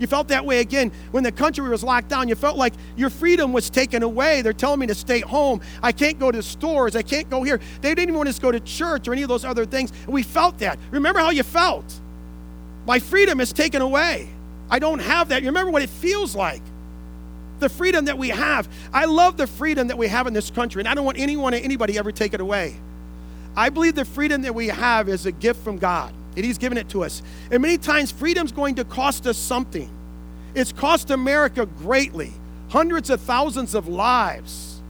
You 0.00 0.06
felt 0.06 0.28
that 0.28 0.44
way 0.44 0.60
again 0.60 0.90
when 1.12 1.22
the 1.22 1.30
country 1.30 1.68
was 1.68 1.84
locked 1.84 2.08
down. 2.08 2.28
You 2.28 2.34
felt 2.34 2.56
like 2.56 2.72
your 2.96 3.10
freedom 3.10 3.52
was 3.52 3.70
taken 3.70 4.02
away. 4.02 4.42
They're 4.42 4.52
telling 4.52 4.80
me 4.80 4.86
to 4.88 4.94
stay 4.94 5.20
home. 5.20 5.60
I 5.82 5.92
can't 5.92 6.18
go 6.18 6.32
to 6.32 6.42
stores. 6.42 6.96
I 6.96 7.02
can't 7.02 7.28
go 7.30 7.42
here. 7.42 7.60
They 7.82 7.90
didn't 7.90 8.02
even 8.02 8.14
want 8.14 8.28
us 8.30 8.36
to 8.36 8.42
go 8.42 8.50
to 8.50 8.60
church 8.60 9.06
or 9.06 9.12
any 9.12 9.22
of 9.22 9.28
those 9.28 9.44
other 9.44 9.66
things. 9.66 9.92
We 10.08 10.22
felt 10.22 10.58
that. 10.58 10.78
Remember 10.90 11.20
how 11.20 11.30
you 11.30 11.42
felt? 11.42 11.84
My 12.86 12.98
freedom 12.98 13.40
is 13.40 13.52
taken 13.52 13.82
away. 13.82 14.28
I 14.70 14.78
don't 14.78 15.00
have 15.00 15.28
that. 15.28 15.42
You 15.42 15.48
remember 15.48 15.70
what 15.70 15.82
it 15.82 15.90
feels 15.90 16.34
like. 16.34 16.62
The 17.58 17.68
freedom 17.68 18.06
that 18.06 18.16
we 18.16 18.30
have. 18.30 18.68
I 18.92 19.04
love 19.04 19.36
the 19.36 19.46
freedom 19.46 19.88
that 19.88 19.98
we 19.98 20.08
have 20.08 20.26
in 20.26 20.32
this 20.32 20.50
country, 20.50 20.80
and 20.80 20.88
I 20.88 20.94
don't 20.94 21.04
want 21.04 21.18
anyone 21.18 21.52
or 21.52 21.58
anybody 21.58 21.98
ever 21.98 22.10
take 22.10 22.32
it 22.32 22.40
away. 22.40 22.76
I 23.54 23.68
believe 23.68 23.96
the 23.96 24.06
freedom 24.06 24.42
that 24.42 24.54
we 24.54 24.68
have 24.68 25.08
is 25.10 25.26
a 25.26 25.32
gift 25.32 25.62
from 25.62 25.76
God, 25.76 26.14
and 26.36 26.44
He's 26.44 26.58
given 26.58 26.78
it 26.78 26.88
to 26.90 27.04
us. 27.04 27.22
And 27.50 27.62
many 27.62 27.78
times, 27.78 28.10
freedom's 28.10 28.52
going 28.52 28.76
to 28.76 28.84
cost 28.84 29.26
us 29.26 29.36
something. 29.36 29.90
It's 30.54 30.72
cost 30.72 31.10
America 31.10 31.66
greatly. 31.66 32.32
Hundreds 32.70 33.10
of 33.10 33.20
thousands 33.20 33.74
of 33.74 33.88
lives 33.88 34.80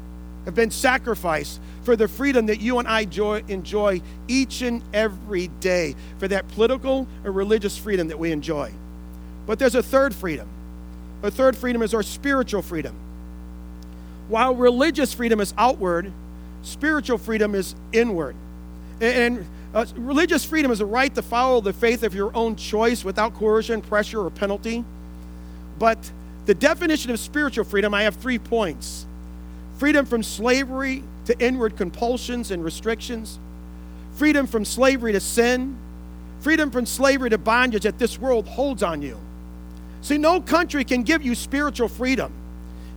have 0.45 0.55
been 0.55 0.71
sacrificed 0.71 1.61
for 1.83 1.97
the 1.97 2.09
freedom 2.09 2.47
that 2.47 2.61
you 2.61 2.79
and 2.79 2.87
I 2.87 3.01
enjoy, 3.01 3.43
enjoy 3.49 4.03
each 4.29 4.63
and 4.63 4.83
every 4.93 5.49
day, 5.61 5.95
for 6.19 6.29
that 6.29 6.49
political 6.49 7.07
or 7.25 7.33
religious 7.33 7.77
freedom 7.77 8.09
that 8.09 8.19
we 8.19 8.33
enjoy. 8.33 8.73
But 9.47 9.59
there's 9.59 9.75
a 9.75 9.83
third 9.83 10.15
freedom. 10.15 10.49
A 11.23 11.31
third 11.31 11.57
freedom 11.57 11.83
is 11.83 11.95
our 11.95 12.03
spiritual 12.03 12.63
freedom. 12.63 12.95
While 14.29 14.55
religious 14.55 15.13
freedom 15.13 15.41
is 15.41 15.53
outward, 15.59 16.13
spiritual 16.63 17.19
freedom 17.19 17.55
is 17.55 17.75
inward. 17.93 18.37
And 19.01 19.47
uh, 19.73 19.87
religious 19.97 20.45
freedom 20.45 20.71
is 20.71 20.81
a 20.81 20.87
right 20.87 21.15
to 21.15 21.23
follow 21.23 21.61
the 21.61 21.73
faith 21.73 22.03
of 22.03 22.15
your 22.15 22.35
own 22.37 22.57
choice 22.57 23.05
without 23.05 23.35
coercion, 23.35 23.81
pressure, 23.81 24.21
or 24.25 24.31
penalty. 24.31 24.85
But 25.79 26.11
the 26.47 26.55
definition 26.55 27.11
of 27.11 27.21
spiritual 27.21 27.65
freedom, 27.65 27.95
I 27.95 28.03
have 28.03 28.17
three 28.17 28.39
points 28.39 29.07
freedom 29.79 30.05
from 30.05 30.23
slavery 30.23 31.03
to 31.25 31.39
inward 31.39 31.77
compulsions 31.77 32.51
and 32.51 32.63
restrictions, 32.63 33.39
freedom 34.13 34.47
from 34.47 34.65
slavery 34.65 35.13
to 35.13 35.21
sin, 35.21 35.79
freedom 36.41 36.71
from 36.71 36.85
slavery 36.85 37.31
to 37.31 37.39
bondage 37.39 37.85
that 37.85 37.99
this 37.99 38.19
world 38.19 38.47
holds 38.47 38.83
on 38.83 39.01
you. 39.01 39.19
See, 40.03 40.19
no 40.19 40.41
country 40.41 40.85
can 40.85 41.03
give 41.03 41.23
you 41.23 41.35
spiritual 41.35 41.89
freedom. 41.89 42.33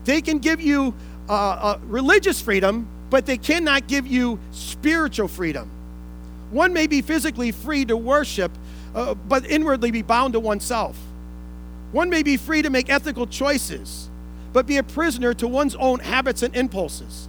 They 0.06 0.22
can 0.22 0.40
give 0.40 0.60
you 0.60 0.94
uh, 1.30 1.34
uh, 1.34 1.80
religious 1.88 2.42
freedom, 2.42 2.88
but 3.10 3.26
they 3.26 3.38
cannot 3.38 3.88
give 3.88 4.08
you 4.08 4.40
spiritual 4.52 5.28
freedom. 5.28 5.70
One 6.54 6.72
may 6.72 6.86
be 6.86 7.02
physically 7.02 7.52
free 7.52 7.84
to 7.86 7.98
worship, 7.98 8.52
uh, 8.94 9.16
but 9.16 9.46
inwardly 9.48 9.90
be 9.90 10.04
bound 10.04 10.34
to 10.34 10.40
oneself. 10.40 10.96
One 11.92 12.12
may 12.12 12.22
be 12.22 12.38
free 12.38 12.62
to 12.62 12.70
make 12.70 12.90
ethical 12.90 13.26
choices, 13.26 14.10
but 14.54 14.68
be 14.68 14.78
a 14.78 14.84
prisoner 14.84 15.34
to 15.34 15.48
one's 15.48 15.74
own 15.76 16.00
habits 16.00 16.44
and 16.44 16.56
impulses. 16.56 17.28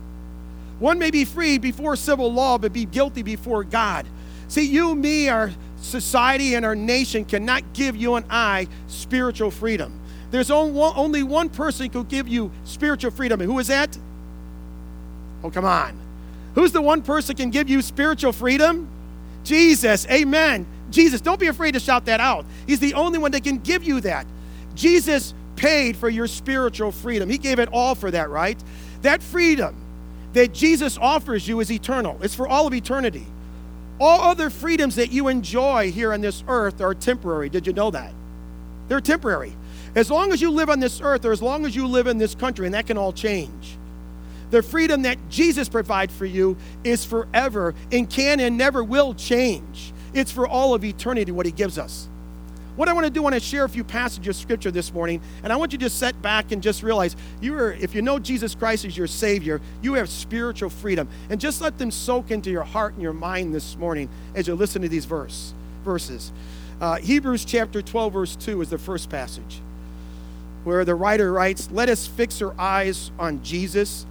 One 0.78 0.98
may 0.98 1.10
be 1.10 1.24
free 1.24 1.56
before 1.56 1.96
civil 1.96 2.30
law, 2.30 2.58
but 2.58 2.74
be 2.74 2.84
guilty 2.84 3.22
before 3.22 3.64
God. 3.64 4.06
See, 4.48 4.66
you, 4.66 4.94
me, 4.94 5.30
our 5.30 5.52
society, 5.80 6.54
and 6.54 6.64
our 6.64 6.76
nation 6.76 7.24
cannot 7.24 7.72
give 7.72 7.96
you 7.96 8.16
and 8.16 8.26
I 8.28 8.68
spiritual 8.88 9.50
freedom. 9.50 9.98
There's 10.32 10.50
only 10.50 11.22
one 11.22 11.48
person 11.48 11.86
who 11.86 11.90
can 11.90 12.04
give 12.04 12.28
you 12.28 12.50
spiritual 12.64 13.10
freedom. 13.10 13.40
And 13.40 13.50
who 13.50 13.58
is 13.58 13.68
that? 13.68 13.96
Oh, 15.42 15.50
come 15.50 15.64
on. 15.64 15.98
Who's 16.54 16.72
the 16.72 16.82
one 16.82 17.02
person 17.02 17.36
can 17.36 17.50
give 17.50 17.70
you 17.70 17.80
spiritual 17.80 18.32
freedom? 18.32 18.88
Jesus. 19.44 20.06
Amen. 20.10 20.66
Jesus. 20.90 21.20
Don't 21.20 21.40
be 21.40 21.46
afraid 21.46 21.72
to 21.72 21.80
shout 21.80 22.06
that 22.06 22.20
out. 22.20 22.44
He's 22.66 22.80
the 22.80 22.94
only 22.94 23.18
one 23.18 23.30
that 23.32 23.44
can 23.44 23.58
give 23.58 23.84
you 23.84 24.00
that. 24.00 24.26
Jesus 24.74 25.34
paid 25.56 25.96
for 25.96 26.08
your 26.08 26.26
spiritual 26.26 26.90
freedom. 26.90 27.30
He 27.30 27.38
gave 27.38 27.58
it 27.58 27.68
all 27.72 27.94
for 27.94 28.10
that, 28.10 28.30
right? 28.30 28.62
That 29.02 29.22
freedom 29.22 29.76
that 30.32 30.52
Jesus 30.52 30.98
offers 30.98 31.46
you 31.46 31.60
is 31.60 31.70
eternal, 31.70 32.18
it's 32.22 32.34
for 32.34 32.48
all 32.48 32.66
of 32.66 32.74
eternity. 32.74 33.26
All 34.00 34.22
other 34.22 34.50
freedoms 34.50 34.96
that 34.96 35.12
you 35.12 35.28
enjoy 35.28 35.92
here 35.92 36.12
on 36.12 36.20
this 36.20 36.42
earth 36.48 36.80
are 36.80 36.94
temporary. 36.94 37.48
Did 37.48 37.66
you 37.66 37.72
know 37.72 37.92
that? 37.92 38.12
They're 38.88 39.00
temporary. 39.00 39.54
As 39.94 40.10
long 40.10 40.32
as 40.32 40.42
you 40.42 40.50
live 40.50 40.68
on 40.68 40.80
this 40.80 41.00
earth 41.00 41.24
or 41.24 41.30
as 41.30 41.40
long 41.40 41.64
as 41.64 41.76
you 41.76 41.86
live 41.86 42.08
in 42.08 42.18
this 42.18 42.34
country, 42.34 42.66
and 42.66 42.74
that 42.74 42.88
can 42.88 42.98
all 42.98 43.12
change. 43.12 43.78
The 44.54 44.62
freedom 44.62 45.02
that 45.02 45.18
Jesus 45.28 45.68
provides 45.68 46.14
for 46.14 46.26
you 46.26 46.56
is 46.84 47.04
forever 47.04 47.74
and 47.90 48.08
can 48.08 48.38
and 48.38 48.56
never 48.56 48.84
will 48.84 49.12
change. 49.12 49.92
It's 50.12 50.30
for 50.30 50.46
all 50.46 50.74
of 50.74 50.84
eternity 50.84 51.32
what 51.32 51.44
he 51.44 51.50
gives 51.50 51.76
us. 51.76 52.08
What 52.76 52.88
I 52.88 52.92
want 52.92 53.04
to 53.04 53.10
do, 53.10 53.18
I 53.18 53.24
want 53.24 53.34
to 53.34 53.40
share 53.40 53.64
a 53.64 53.68
few 53.68 53.82
passages 53.82 54.36
of 54.36 54.40
scripture 54.40 54.70
this 54.70 54.94
morning, 54.94 55.20
and 55.42 55.52
I 55.52 55.56
want 55.56 55.72
you 55.72 55.78
to 55.78 55.86
just 55.86 55.98
sit 55.98 56.22
back 56.22 56.52
and 56.52 56.62
just 56.62 56.84
realize 56.84 57.16
you 57.40 57.52
are, 57.58 57.72
if 57.72 57.96
you 57.96 58.02
know 58.02 58.20
Jesus 58.20 58.54
Christ 58.54 58.84
as 58.84 58.96
your 58.96 59.08
Savior, 59.08 59.60
you 59.82 59.94
have 59.94 60.08
spiritual 60.08 60.70
freedom. 60.70 61.08
And 61.30 61.40
just 61.40 61.60
let 61.60 61.76
them 61.76 61.90
soak 61.90 62.30
into 62.30 62.52
your 62.52 62.62
heart 62.62 62.92
and 62.92 63.02
your 63.02 63.12
mind 63.12 63.52
this 63.52 63.76
morning 63.76 64.08
as 64.36 64.46
you 64.46 64.54
listen 64.54 64.82
to 64.82 64.88
these 64.88 65.04
verse, 65.04 65.52
verses. 65.84 66.30
Uh, 66.80 66.98
Hebrews 66.98 67.44
chapter 67.44 67.82
12, 67.82 68.12
verse 68.12 68.36
2 68.36 68.60
is 68.60 68.70
the 68.70 68.78
first 68.78 69.10
passage 69.10 69.60
where 70.62 70.84
the 70.84 70.94
writer 70.94 71.32
writes, 71.32 71.68
Let 71.70 71.88
us 71.88 72.06
fix 72.06 72.40
our 72.40 72.54
eyes 72.58 73.10
on 73.18 73.42
Jesus, 73.42 74.06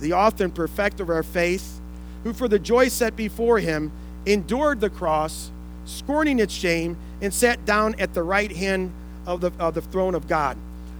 the 0.00 0.12
author 0.12 0.44
and 0.44 0.54
perfecter 0.54 1.02
of 1.02 1.10
our 1.10 1.22
faith, 1.22 1.80
who 2.24 2.32
for 2.32 2.48
the 2.48 2.58
joy 2.58 2.88
set 2.88 3.16
before 3.16 3.58
him 3.58 3.92
endured 4.26 4.80
the 4.80 4.90
cross, 4.90 5.50
scorning 5.84 6.38
its 6.38 6.52
shame, 6.52 6.96
and 7.20 7.32
sat 7.32 7.64
down 7.64 7.94
at 7.98 8.14
the 8.14 8.22
right 8.22 8.52
hand 8.52 8.92
of 9.26 9.40
the, 9.40 9.52
of 9.58 9.74
the 9.74 9.82
throne 9.82 10.14
of 10.14 10.28
God. 10.28 10.56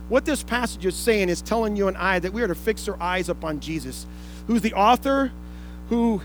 What 0.09 0.25
this 0.25 0.43
passage 0.43 0.87
is 0.87 0.95
saying 0.95 1.29
is 1.29 1.43
telling 1.43 1.77
you 1.77 1.89
and 1.89 1.97
I 1.97 2.19
that 2.19 2.33
we 2.33 2.43
are 2.43 2.49
to 2.49 2.55
fix 2.55 2.89
our 2.89 3.01
eyes 3.01 3.29
upon 3.29 3.61
Jesus, 3.61 4.07
who's 4.47 4.63
the 4.63 4.75
author, 4.75 5.33
who 5.91 6.23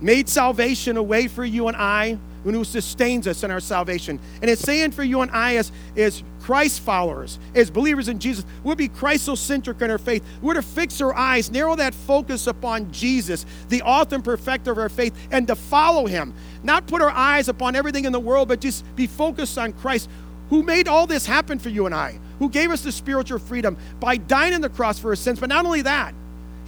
made 0.00 0.28
salvation 0.28 0.96
a 0.96 1.02
way 1.02 1.26
for 1.26 1.44
you 1.44 1.68
and 1.68 1.76
I, 1.76 2.18
and 2.48 2.56
who 2.56 2.64
sustains 2.64 3.26
us 3.26 3.44
in 3.44 3.50
our 3.50 3.60
salvation. 3.60 4.18
And 4.40 4.50
it's 4.50 4.62
saying 4.62 4.92
for 4.92 5.02
you 5.02 5.20
and 5.20 5.30
I, 5.30 5.56
as, 5.56 5.72
as 5.96 6.22
Christ 6.40 6.80
followers, 6.80 7.38
as 7.54 7.70
believers 7.70 8.08
in 8.08 8.18
Jesus, 8.18 8.44
we'll 8.64 8.74
be 8.74 8.88
Christocentric 8.88 9.80
in 9.82 9.90
our 9.90 9.98
faith. 9.98 10.24
We're 10.40 10.54
to 10.54 10.62
fix 10.62 11.00
our 11.00 11.14
eyes, 11.14 11.50
narrow 11.50 11.76
that 11.76 11.94
focus 11.94 12.46
upon 12.46 12.90
Jesus, 12.90 13.44
the 13.68 13.82
author 13.82 14.16
and 14.16 14.24
perfecter 14.24 14.72
of 14.72 14.78
our 14.78 14.88
faith, 14.88 15.14
and 15.30 15.46
to 15.46 15.54
follow 15.54 16.06
him. 16.06 16.34
Not 16.62 16.86
put 16.86 17.02
our 17.02 17.10
eyes 17.10 17.48
upon 17.48 17.76
everything 17.76 18.04
in 18.04 18.12
the 18.12 18.20
world, 18.20 18.48
but 18.48 18.60
just 18.60 18.84
be 18.96 19.06
focused 19.06 19.58
on 19.58 19.72
Christ, 19.72 20.08
who 20.50 20.62
made 20.62 20.88
all 20.88 21.06
this 21.06 21.26
happen 21.26 21.58
for 21.58 21.68
you 21.68 21.86
and 21.86 21.94
I, 21.94 22.18
who 22.38 22.48
gave 22.48 22.70
us 22.70 22.82
the 22.82 22.92
spiritual 22.92 23.38
freedom 23.38 23.76
by 24.00 24.16
dying 24.16 24.54
on 24.54 24.60
the 24.60 24.70
cross 24.70 24.98
for 24.98 25.10
our 25.10 25.16
sins. 25.16 25.40
But 25.40 25.50
not 25.50 25.66
only 25.66 25.82
that, 25.82 26.14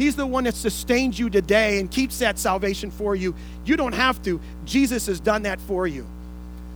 He's 0.00 0.16
the 0.16 0.26
one 0.26 0.44
that 0.44 0.54
sustains 0.54 1.18
you 1.18 1.28
today 1.28 1.78
and 1.78 1.90
keeps 1.90 2.20
that 2.20 2.38
salvation 2.38 2.90
for 2.90 3.14
you. 3.14 3.34
You 3.66 3.76
don't 3.76 3.92
have 3.92 4.22
to. 4.22 4.40
Jesus 4.64 5.06
has 5.08 5.20
done 5.20 5.42
that 5.42 5.60
for 5.60 5.86
you. 5.86 6.06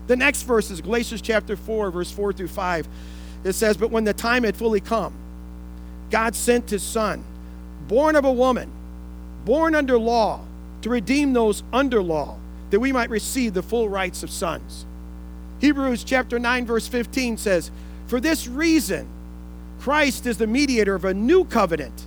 The 0.09 0.17
next 0.17 0.43
verse 0.43 0.71
is 0.71 0.83
Galatians 0.83 1.23
chapter 1.23 1.57
4, 1.57 1.91
verse 1.91 2.11
4 2.11 2.35
through 2.35 2.49
5. 2.49 2.87
It 3.45 3.55
says, 3.55 3.79
But 3.79 3.91
when 3.91 4.05
the 4.05 4.13
time 4.13 4.45
had 4.45 4.55
fully 4.55 4.81
come, 4.81 5.15
God 6.11 6.37
sent 6.37 6.69
his 6.69 6.83
son, 6.83 7.25
born 7.89 8.15
of 8.15 8.27
a 8.27 8.33
woman, 8.33 8.71
born 9.47 9.75
under 9.75 9.99
law, 9.99 10.43
to 10.83 10.91
redeem 10.91 11.33
those 11.33 11.63
under 11.73 12.03
law, 12.03 12.37
that 12.69 12.81
we 12.81 12.93
might 12.93 13.09
receive 13.09 13.55
the 13.55 13.63
full 13.63 13.89
rights 13.89 14.23
of 14.23 14.29
sons. 14.29 14.85
Hebrews 15.63 16.05
chapter 16.05 16.39
9, 16.39 16.67
verse 16.67 16.89
15 16.89 17.39
says, 17.39 17.71
For 18.07 18.21
this 18.21 18.47
reason, 18.47 19.09
Christ 19.81 20.27
is 20.27 20.37
the 20.37 20.47
mediator 20.47 20.95
of 20.95 21.07
a 21.07 21.15
new 21.15 21.47
covenant 21.47 22.07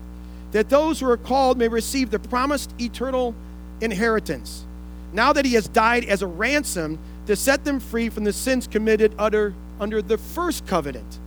that 0.51 0.69
those 0.69 0.99
who 0.99 1.09
are 1.09 1.17
called 1.17 1.57
may 1.57 1.67
receive 1.67 2.09
the 2.09 2.19
promised 2.19 2.73
eternal 2.79 3.35
inheritance. 3.81 4.65
Now 5.13 5.33
that 5.33 5.45
he 5.45 5.53
has 5.53 5.67
died 5.67 6.05
as 6.05 6.21
a 6.21 6.27
ransom 6.27 6.99
to 7.27 7.35
set 7.35 7.63
them 7.65 7.79
free 7.79 8.09
from 8.09 8.23
the 8.23 8.33
sins 8.33 8.67
committed 8.67 9.13
under, 9.17 9.53
under 9.79 10.01
the 10.01 10.17
first 10.17 10.65
covenant. 10.65 11.19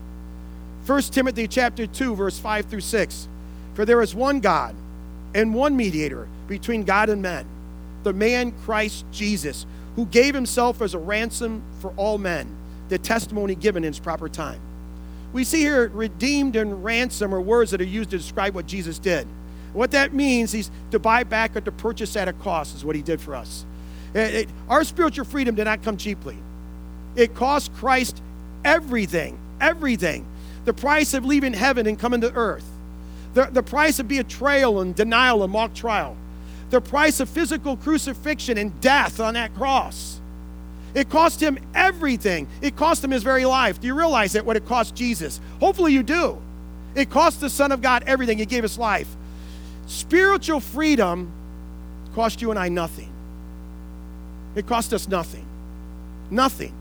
1 0.87 1.03
Timothy 1.03 1.47
chapter 1.47 1.87
2 1.87 2.15
verse 2.15 2.39
5 2.39 2.67
through 2.67 2.81
6. 2.81 3.29
For 3.75 3.85
there 3.85 4.03
is 4.03 4.15
one 4.15 4.41
God 4.41 4.75
and 5.35 5.55
one 5.55 5.77
mediator 5.77 6.29
between 6.49 6.85
God 6.85 7.09
and 7.09 7.23
men, 7.23 7.47
the 8.03 8.13
man 8.13 8.53
Christ 8.53 9.05
Jesus, 9.13 9.67
who 9.97 10.07
gave 10.07 10.35
himself 10.35 10.83
as 10.83 10.95
a 10.95 10.99
ransom 10.99 11.63
for 11.81 11.93
all 11.97 12.19
men, 12.19 12.57
the 12.89 12.99
testimony 12.99 13.55
given 13.55 13.85
in 13.85 13.91
its 13.91 13.99
proper 13.99 14.29
time. 14.29 14.61
We 15.33 15.45
see 15.45 15.61
here 15.61 15.89
redeemed 15.89 16.57
and 16.57 16.85
ransom 16.85 17.35
are 17.35 17.41
words 17.41 17.71
that 17.71 17.81
are 17.81 17.85
used 17.85 18.11
to 18.11 18.19
describe 18.19 18.55
what 18.55 18.67
Jesus 18.67 18.99
did. 18.99 19.27
What 19.73 19.93
that 19.93 20.13
means 20.13 20.55
is 20.55 20.71
to 20.91 20.99
buy 20.99 21.23
back 21.23 21.57
or 21.57 21.61
to 21.61 21.71
purchase 21.71 22.17
at 22.17 22.27
a 22.27 22.33
cost, 22.33 22.75
is 22.75 22.85
what 22.85 22.97
he 22.97 23.03
did 23.03 23.21
for 23.21 23.37
us. 23.37 23.65
It, 24.15 24.35
it, 24.35 24.49
our 24.69 24.83
spiritual 24.83 25.25
freedom 25.25 25.55
did 25.55 25.65
not 25.65 25.83
come 25.83 25.97
cheaply. 25.97 26.37
It 27.15 27.35
cost 27.35 27.73
Christ 27.75 28.21
everything, 28.65 29.39
everything. 29.61 30.27
The 30.65 30.75
price 30.75 31.15
of 31.15 31.25
leaving 31.25 31.53
heaven 31.53 31.87
and 31.87 31.99
coming 31.99 32.21
to 32.23 32.33
earth, 32.35 32.67
the, 33.35 33.47
the 33.47 33.63
price 33.63 34.01
of 34.01 34.09
betrayal 34.09 34.81
and 34.81 34.95
denial 34.95 35.45
and 35.45 35.53
mock 35.53 35.75
trial, 35.75 36.17
the 36.71 36.81
price 36.81 37.21
of 37.21 37.29
physical 37.29 37.77
crucifixion 37.77 38.59
and 38.59 38.79
death 38.81 39.21
on 39.21 39.35
that 39.35 39.55
cross 39.55 40.20
it 40.95 41.09
cost 41.09 41.41
him 41.41 41.59
everything. 41.75 42.49
It 42.61 42.77
cost 42.77 43.05
him 43.05 43.11
his 43.11 43.23
very 43.23 43.45
life. 43.45 43.81
Do 43.81 43.87
you 43.87 43.95
realize 43.95 44.33
that 44.33 44.45
what 44.45 44.57
it 44.57 44.67
cost 44.67 44.95
Jesus? 44.95 45.41
Hopefully 45.61 45.93
you 45.93 46.03
do. 46.03 46.41
It 46.95 47.11
cost 47.11 47.41
the 47.41 47.51
Son 47.51 47.73
of 47.73 47.83
God 47.83 48.05
everything. 48.07 48.39
He 48.39 48.47
gave 48.47 48.63
his 48.63 48.79
life. 48.79 49.09
Spiritual 49.87 50.61
freedom 50.61 51.33
cost 52.15 52.43
you 52.43 52.51
and 52.51 52.59
I 52.59 52.69
nothing. 52.69 53.11
It 54.55 54.67
cost 54.67 54.93
us 54.93 55.07
nothing. 55.07 55.47
Nothing. 56.31 56.75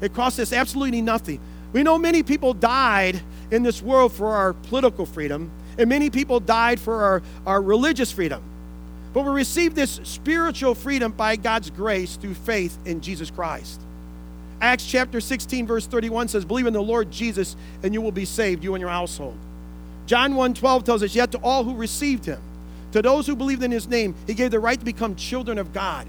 It 0.00 0.12
cost 0.12 0.38
us 0.38 0.52
absolutely 0.52 1.00
nothing. 1.00 1.40
We 1.72 1.82
know 1.82 1.96
many 1.96 2.22
people 2.22 2.52
died 2.52 3.22
in 3.50 3.62
this 3.62 3.80
world 3.80 4.12
for 4.12 4.34
our 4.34 4.52
political 4.52 5.06
freedom, 5.06 5.50
and 5.78 5.88
many 5.88 6.10
people 6.10 6.40
died 6.40 6.80
for 6.80 7.02
our, 7.02 7.22
our 7.46 7.62
religious 7.62 8.12
freedom. 8.12 8.42
But 9.12 9.24
we 9.24 9.30
receive 9.30 9.74
this 9.74 10.00
spiritual 10.04 10.74
freedom 10.74 11.12
by 11.12 11.36
God's 11.36 11.70
grace 11.70 12.16
through 12.16 12.34
faith 12.34 12.76
in 12.86 13.00
Jesus 13.00 13.30
Christ. 13.30 13.80
Acts 14.60 14.86
chapter 14.86 15.20
16, 15.20 15.66
verse 15.66 15.86
31 15.86 16.28
says, 16.28 16.44
Believe 16.44 16.66
in 16.66 16.72
the 16.72 16.82
Lord 16.82 17.10
Jesus, 17.10 17.56
and 17.82 17.92
you 17.92 18.00
will 18.00 18.12
be 18.12 18.24
saved, 18.24 18.62
you 18.62 18.74
and 18.74 18.80
your 18.80 18.90
household. 18.90 19.36
John 20.06 20.34
1 20.34 20.54
12 20.54 20.84
tells 20.84 21.02
us, 21.02 21.14
Yet 21.14 21.32
to 21.32 21.38
all 21.38 21.64
who 21.64 21.74
received 21.74 22.24
him, 22.24 22.40
to 22.92 23.02
those 23.02 23.26
who 23.26 23.34
believed 23.34 23.62
in 23.62 23.70
his 23.70 23.88
name, 23.88 24.14
he 24.26 24.34
gave 24.34 24.50
the 24.50 24.60
right 24.60 24.78
to 24.78 24.84
become 24.84 25.16
children 25.16 25.58
of 25.58 25.72
God. 25.72 26.06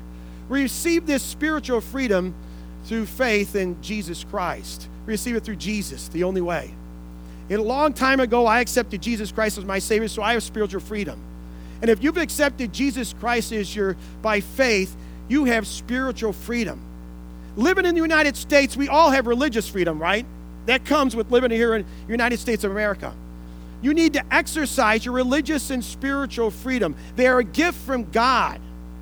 We 0.50 0.62
receive 0.62 1.08
this 1.08 1.24
spiritual 1.24 1.82
freedom 1.82 2.36
through 2.86 3.06
faith 3.06 3.56
in 3.56 3.82
Jesus 3.82 4.24
Christ. 4.24 4.88
Receive 5.06 5.36
it 5.36 5.44
through 5.44 5.56
Jesus, 5.56 6.10
the 6.10 6.24
only 6.24 6.42
way. 6.42 6.74
A 7.50 7.58
long 7.58 7.94
time 7.94 8.20
ago, 8.20 8.46
I 8.46 8.62
accepted 8.62 9.02
Jesus 9.02 9.32
Christ 9.32 9.58
as 9.58 9.66
my 9.66 9.80
Savior, 9.80 10.08
so 10.08 10.22
I 10.22 10.34
have 10.34 10.44
spiritual 10.44 10.80
freedom. 10.80 11.20
And 11.82 11.90
if 11.90 12.04
you've 12.04 12.18
accepted 12.18 12.72
Jesus 12.74 13.14
Christ 13.20 13.52
as 13.52 13.76
your 13.76 13.98
by 14.22 14.40
faith, 14.40 14.96
you 15.28 15.46
have 15.46 15.68
spiritual 15.68 16.34
freedom. 16.34 16.82
Living 17.56 17.86
in 17.86 17.96
the 17.96 18.02
United 18.02 18.36
States, 18.36 18.76
we 18.76 18.88
all 18.88 19.12
have 19.12 19.28
religious 19.28 19.68
freedom, 19.68 20.02
right? 20.02 20.26
That 20.66 20.86
comes 20.86 21.16
with 21.16 21.32
living 21.32 21.52
here 21.52 21.76
in 21.76 21.86
the 22.06 22.12
United 22.12 22.40
States 22.40 22.64
of 22.64 22.72
America. 22.72 23.14
You 23.82 23.94
need 23.94 24.14
to 24.14 24.34
exercise 24.34 25.04
your 25.06 25.14
religious 25.14 25.70
and 25.70 25.84
spiritual 25.84 26.52
freedom. 26.52 26.96
They 27.16 27.28
are 27.28 27.40
a 27.40 27.44
gift 27.44 27.78
from 27.80 28.10
God. 28.12 28.62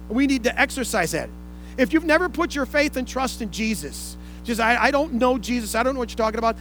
We 0.10 0.25
need 0.25 0.43
to 0.45 0.60
exercise 0.60 1.12
that. 1.12 1.29
If 1.77 1.93
you've 1.93 2.03
never 2.03 2.29
put 2.29 2.55
your 2.55 2.65
faith 2.65 2.97
and 2.97 3.07
trust 3.07 3.41
in 3.41 3.51
Jesus, 3.51 4.17
just 4.43 4.60
I, 4.60 4.86
I 4.86 4.91
don't 4.91 5.13
know 5.13 5.38
Jesus, 5.38 5.75
I 5.75 5.84
don't 5.84 5.93
know 5.93 5.99
what 5.99 6.10
you're 6.10 6.17
talking 6.17 6.39
about. 6.39 6.57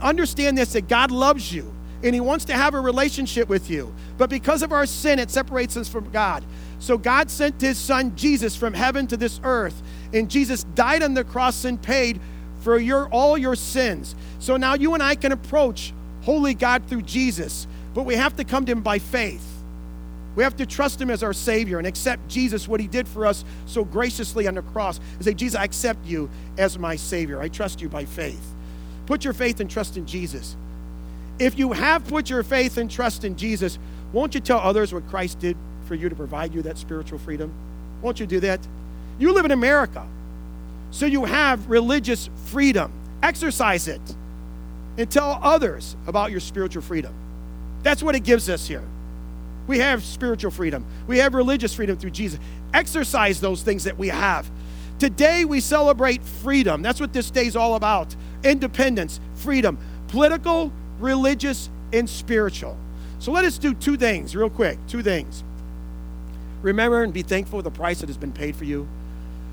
Understand 0.00 0.58
this 0.58 0.72
that 0.72 0.88
God 0.88 1.10
loves 1.10 1.52
you 1.52 1.72
and 2.02 2.14
He 2.14 2.20
wants 2.20 2.44
to 2.46 2.52
have 2.52 2.74
a 2.74 2.80
relationship 2.80 3.48
with 3.48 3.70
you. 3.70 3.92
But 4.18 4.30
because 4.30 4.62
of 4.62 4.72
our 4.72 4.86
sin, 4.86 5.18
it 5.18 5.30
separates 5.30 5.76
us 5.76 5.88
from 5.88 6.10
God. 6.10 6.44
So 6.78 6.98
God 6.98 7.30
sent 7.30 7.60
His 7.60 7.78
Son 7.78 8.14
Jesus 8.16 8.56
from 8.56 8.74
heaven 8.74 9.06
to 9.08 9.16
this 9.16 9.40
earth, 9.44 9.82
and 10.12 10.30
Jesus 10.30 10.64
died 10.74 11.02
on 11.02 11.14
the 11.14 11.24
cross 11.24 11.64
and 11.64 11.80
paid 11.80 12.20
for 12.60 12.78
your 12.78 13.08
all 13.08 13.36
your 13.36 13.56
sins. 13.56 14.14
So 14.38 14.56
now 14.56 14.74
you 14.74 14.94
and 14.94 15.02
I 15.02 15.14
can 15.14 15.32
approach 15.32 15.92
holy 16.22 16.54
God 16.54 16.84
through 16.86 17.02
Jesus, 17.02 17.66
but 17.94 18.04
we 18.04 18.14
have 18.14 18.36
to 18.36 18.44
come 18.44 18.64
to 18.66 18.72
Him 18.72 18.82
by 18.82 18.98
faith. 18.98 19.46
We 20.34 20.44
have 20.44 20.56
to 20.56 20.66
trust 20.66 21.00
Him 21.00 21.10
as 21.10 21.22
our 21.22 21.34
Savior 21.34 21.78
and 21.78 21.86
accept 21.86 22.26
Jesus, 22.28 22.66
what 22.66 22.80
He 22.80 22.86
did 22.86 23.06
for 23.06 23.26
us 23.26 23.44
so 23.66 23.84
graciously 23.84 24.48
on 24.48 24.54
the 24.54 24.62
cross, 24.62 24.98
and 25.16 25.24
say, 25.24 25.34
Jesus, 25.34 25.58
I 25.58 25.64
accept 25.64 26.06
you 26.06 26.30
as 26.56 26.78
my 26.78 26.96
Savior. 26.96 27.40
I 27.40 27.48
trust 27.48 27.80
you 27.80 27.88
by 27.88 28.04
faith. 28.06 28.54
Put 29.06 29.24
your 29.24 29.34
faith 29.34 29.60
and 29.60 29.70
trust 29.70 29.96
in 29.96 30.06
Jesus. 30.06 30.56
If 31.42 31.58
you 31.58 31.72
have 31.72 32.06
put 32.06 32.30
your 32.30 32.44
faith 32.44 32.76
and 32.76 32.88
trust 32.88 33.24
in 33.24 33.36
Jesus, 33.36 33.76
won't 34.12 34.32
you 34.32 34.40
tell 34.40 34.60
others 34.60 34.94
what 34.94 35.08
Christ 35.08 35.40
did 35.40 35.56
for 35.86 35.96
you 35.96 36.08
to 36.08 36.14
provide 36.14 36.54
you 36.54 36.62
that 36.62 36.78
spiritual 36.78 37.18
freedom? 37.18 37.52
Won't 38.00 38.20
you 38.20 38.26
do 38.26 38.38
that? 38.38 38.60
You 39.18 39.32
live 39.32 39.44
in 39.44 39.50
America, 39.50 40.06
so 40.92 41.04
you 41.04 41.24
have 41.24 41.68
religious 41.68 42.30
freedom. 42.46 42.92
Exercise 43.24 43.88
it 43.88 44.00
and 44.96 45.10
tell 45.10 45.40
others 45.42 45.96
about 46.06 46.30
your 46.30 46.38
spiritual 46.38 46.80
freedom. 46.80 47.12
That's 47.82 48.04
what 48.04 48.14
it 48.14 48.20
gives 48.20 48.48
us 48.48 48.68
here. 48.68 48.84
We 49.66 49.80
have 49.80 50.04
spiritual 50.04 50.52
freedom, 50.52 50.84
we 51.08 51.18
have 51.18 51.34
religious 51.34 51.74
freedom 51.74 51.96
through 51.96 52.10
Jesus. 52.10 52.38
Exercise 52.72 53.40
those 53.40 53.62
things 53.62 53.82
that 53.82 53.98
we 53.98 54.08
have. 54.08 54.48
Today 55.00 55.44
we 55.44 55.58
celebrate 55.58 56.22
freedom. 56.22 56.82
That's 56.82 57.00
what 57.00 57.12
this 57.12 57.32
day 57.32 57.46
is 57.46 57.56
all 57.56 57.74
about 57.74 58.14
independence, 58.44 59.18
freedom, 59.34 59.76
political, 60.06 60.70
religious, 61.02 61.68
and 61.92 62.08
spiritual. 62.08 62.76
So 63.18 63.32
let 63.32 63.44
us 63.44 63.58
do 63.58 63.74
two 63.74 63.96
things 63.96 64.34
real 64.34 64.50
quick. 64.50 64.78
Two 64.88 65.02
things. 65.02 65.44
Remember 66.62 67.02
and 67.02 67.12
be 67.12 67.22
thankful 67.22 67.58
for 67.58 67.62
the 67.62 67.70
price 67.70 68.00
that 68.00 68.08
has 68.08 68.16
been 68.16 68.32
paid 68.32 68.56
for 68.56 68.64
you. 68.64 68.88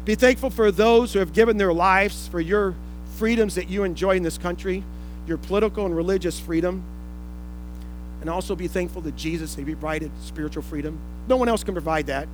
Be 0.05 0.15
thankful 0.15 0.49
for 0.49 0.71
those 0.71 1.13
who 1.13 1.19
have 1.19 1.33
given 1.33 1.57
their 1.57 1.73
lives 1.73 2.27
for 2.27 2.39
your 2.39 2.75
freedoms 3.17 3.55
that 3.55 3.69
you 3.69 3.83
enjoy 3.83 4.15
in 4.15 4.23
this 4.23 4.37
country, 4.37 4.83
your 5.27 5.37
political 5.37 5.85
and 5.85 5.95
religious 5.95 6.39
freedom, 6.39 6.83
and 8.21 8.29
also 8.29 8.55
be 8.55 8.67
thankful 8.67 9.01
to 9.01 9.11
Jesus 9.11 9.55
He 9.55 9.63
provided 9.63 10.11
spiritual 10.21 10.63
freedom. 10.63 10.97
No 11.27 11.37
one 11.37 11.49
else 11.49 11.63
can 11.63 11.73
provide 11.73 12.07
that. 12.07 12.27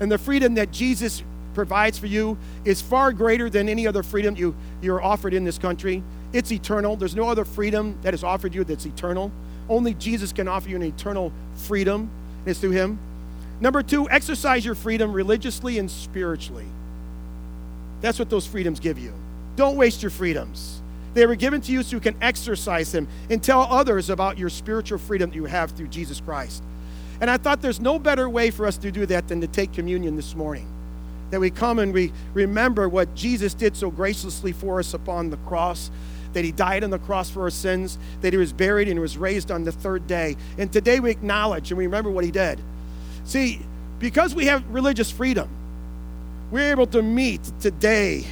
And 0.00 0.12
the 0.12 0.18
freedom 0.18 0.54
that 0.54 0.70
Jesus 0.70 1.22
provides 1.54 1.98
for 1.98 2.06
you 2.06 2.38
is 2.64 2.80
far 2.80 3.12
greater 3.12 3.50
than 3.50 3.68
any 3.68 3.86
other 3.86 4.02
freedom 4.02 4.36
you, 4.36 4.54
you're 4.80 5.02
offered 5.02 5.34
in 5.34 5.44
this 5.44 5.58
country. 5.58 6.02
It's 6.32 6.52
eternal. 6.52 6.96
There's 6.96 7.16
no 7.16 7.28
other 7.28 7.44
freedom 7.44 7.98
that 8.02 8.14
is 8.14 8.22
offered 8.22 8.54
you 8.54 8.64
that's 8.64 8.86
eternal. 8.86 9.32
Only 9.68 9.94
Jesus 9.94 10.32
can 10.32 10.48
offer 10.48 10.68
you 10.68 10.76
an 10.76 10.82
eternal 10.82 11.32
freedom, 11.54 12.10
and 12.40 12.48
it's 12.48 12.60
through 12.60 12.70
Him. 12.70 12.98
Number 13.60 13.82
two, 13.82 14.08
exercise 14.08 14.64
your 14.64 14.74
freedom 14.74 15.12
religiously 15.12 15.78
and 15.78 15.90
spiritually. 15.90 16.66
That's 18.00 18.18
what 18.18 18.30
those 18.30 18.46
freedoms 18.46 18.80
give 18.80 18.98
you. 18.98 19.12
Don't 19.56 19.76
waste 19.76 20.02
your 20.02 20.10
freedoms. 20.10 20.80
They 21.14 21.26
were 21.26 21.34
given 21.34 21.60
to 21.62 21.72
you 21.72 21.82
so 21.82 21.96
you 21.96 22.00
can 22.00 22.16
exercise 22.22 22.92
them 22.92 23.08
and 23.28 23.42
tell 23.42 23.62
others 23.62 24.10
about 24.10 24.38
your 24.38 24.50
spiritual 24.50 24.98
freedom 24.98 25.30
that 25.30 25.36
you 25.36 25.46
have 25.46 25.72
through 25.72 25.88
Jesus 25.88 26.20
Christ. 26.20 26.62
And 27.20 27.28
I 27.28 27.36
thought 27.38 27.60
there's 27.60 27.80
no 27.80 27.98
better 27.98 28.28
way 28.28 28.50
for 28.50 28.66
us 28.66 28.76
to 28.78 28.92
do 28.92 29.04
that 29.06 29.26
than 29.26 29.40
to 29.40 29.48
take 29.48 29.72
communion 29.72 30.14
this 30.14 30.36
morning. 30.36 30.68
That 31.30 31.40
we 31.40 31.50
come 31.50 31.80
and 31.80 31.92
we 31.92 32.12
remember 32.34 32.88
what 32.88 33.14
Jesus 33.16 33.54
did 33.54 33.76
so 33.76 33.90
graciously 33.90 34.52
for 34.52 34.78
us 34.78 34.94
upon 34.94 35.30
the 35.30 35.36
cross, 35.38 35.90
that 36.32 36.44
he 36.44 36.52
died 36.52 36.84
on 36.84 36.90
the 36.90 36.98
cross 36.98 37.30
for 37.30 37.42
our 37.42 37.50
sins, 37.50 37.98
that 38.20 38.32
he 38.32 38.36
was 38.36 38.52
buried 38.52 38.88
and 38.88 39.00
was 39.00 39.16
raised 39.16 39.50
on 39.50 39.64
the 39.64 39.72
third 39.72 40.06
day. 40.06 40.36
And 40.56 40.72
today 40.72 41.00
we 41.00 41.10
acknowledge 41.10 41.70
and 41.70 41.78
we 41.78 41.86
remember 41.86 42.10
what 42.10 42.24
he 42.24 42.30
did. 42.30 42.60
See, 43.24 43.60
because 43.98 44.34
we 44.34 44.46
have 44.46 44.68
religious 44.70 45.10
freedom, 45.10 45.48
we're 46.50 46.70
able 46.70 46.86
to 46.88 47.02
meet 47.02 47.40
today 47.60 48.24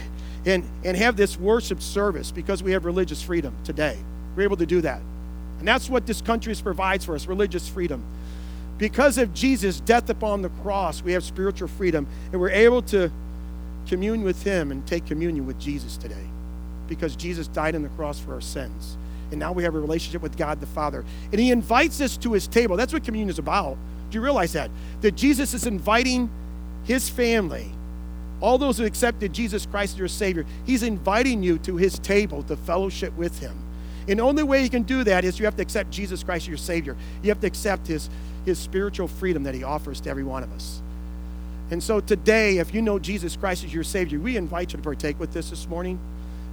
and, 0.44 0.64
and 0.84 0.96
have 0.96 1.16
this 1.16 1.38
worship 1.38 1.82
service 1.82 2.30
because 2.30 2.62
we 2.62 2.72
have 2.72 2.84
religious 2.84 3.22
freedom 3.22 3.54
today. 3.64 3.98
We're 4.36 4.44
able 4.44 4.56
to 4.58 4.66
do 4.66 4.80
that. 4.82 5.00
And 5.58 5.66
that's 5.66 5.88
what 5.88 6.06
this 6.06 6.20
country 6.20 6.54
provides 6.54 7.04
for 7.04 7.14
us 7.14 7.26
religious 7.26 7.68
freedom. 7.68 8.02
Because 8.78 9.16
of 9.16 9.32
Jesus' 9.32 9.80
death 9.80 10.10
upon 10.10 10.42
the 10.42 10.50
cross, 10.50 11.02
we 11.02 11.12
have 11.12 11.24
spiritual 11.24 11.68
freedom, 11.68 12.06
and 12.30 12.40
we're 12.40 12.50
able 12.50 12.82
to 12.82 13.10
commune 13.86 14.22
with 14.22 14.42
Him 14.42 14.70
and 14.70 14.86
take 14.86 15.06
communion 15.06 15.46
with 15.46 15.58
Jesus 15.58 15.96
today 15.96 16.26
because 16.88 17.16
Jesus 17.16 17.48
died 17.48 17.74
on 17.74 17.82
the 17.82 17.88
cross 17.90 18.18
for 18.18 18.34
our 18.34 18.40
sins. 18.40 18.96
And 19.30 19.40
now 19.40 19.52
we 19.52 19.64
have 19.64 19.74
a 19.74 19.80
relationship 19.80 20.22
with 20.22 20.36
God 20.36 20.60
the 20.60 20.66
Father. 20.66 21.04
And 21.32 21.40
He 21.40 21.50
invites 21.50 22.00
us 22.00 22.16
to 22.18 22.32
His 22.32 22.46
table. 22.46 22.76
That's 22.76 22.92
what 22.92 23.04
communion 23.04 23.30
is 23.30 23.38
about. 23.38 23.76
Do 24.10 24.18
you 24.18 24.22
realize 24.22 24.52
that? 24.52 24.70
That 25.00 25.16
Jesus 25.16 25.52
is 25.52 25.66
inviting 25.66 26.30
His 26.84 27.08
family, 27.08 27.72
all 28.40 28.58
those 28.58 28.78
who 28.78 28.84
accepted 28.84 29.32
Jesus 29.32 29.66
Christ 29.66 29.94
as 29.94 29.98
your 29.98 30.08
Savior, 30.08 30.46
He's 30.64 30.82
inviting 30.82 31.42
you 31.42 31.58
to 31.58 31.76
His 31.76 31.98
table 31.98 32.42
to 32.44 32.56
fellowship 32.56 33.16
with 33.16 33.40
Him. 33.40 33.56
And 34.08 34.20
the 34.20 34.22
only 34.22 34.44
way 34.44 34.62
you 34.62 34.70
can 34.70 34.84
do 34.84 35.02
that 35.02 35.24
is 35.24 35.40
you 35.40 35.46
have 35.46 35.56
to 35.56 35.62
accept 35.62 35.90
Jesus 35.90 36.22
Christ 36.22 36.44
as 36.44 36.48
your 36.48 36.56
Savior. 36.56 36.96
You 37.22 37.30
have 37.30 37.40
to 37.40 37.46
accept 37.48 37.88
His 37.88 38.08
his 38.46 38.58
spiritual 38.58 39.08
freedom 39.08 39.42
that 39.42 39.54
he 39.54 39.64
offers 39.64 40.00
to 40.00 40.08
every 40.08 40.22
one 40.22 40.42
of 40.42 40.52
us. 40.52 40.80
And 41.70 41.82
so 41.82 42.00
today, 42.00 42.58
if 42.58 42.72
you 42.72 42.80
know 42.80 42.98
Jesus 42.98 43.36
Christ 43.36 43.64
as 43.64 43.74
your 43.74 43.84
Savior, 43.84 44.20
we 44.20 44.36
invite 44.36 44.72
you 44.72 44.76
to 44.78 44.82
partake 44.82 45.18
with 45.18 45.32
this 45.32 45.50
this 45.50 45.68
morning. 45.68 45.98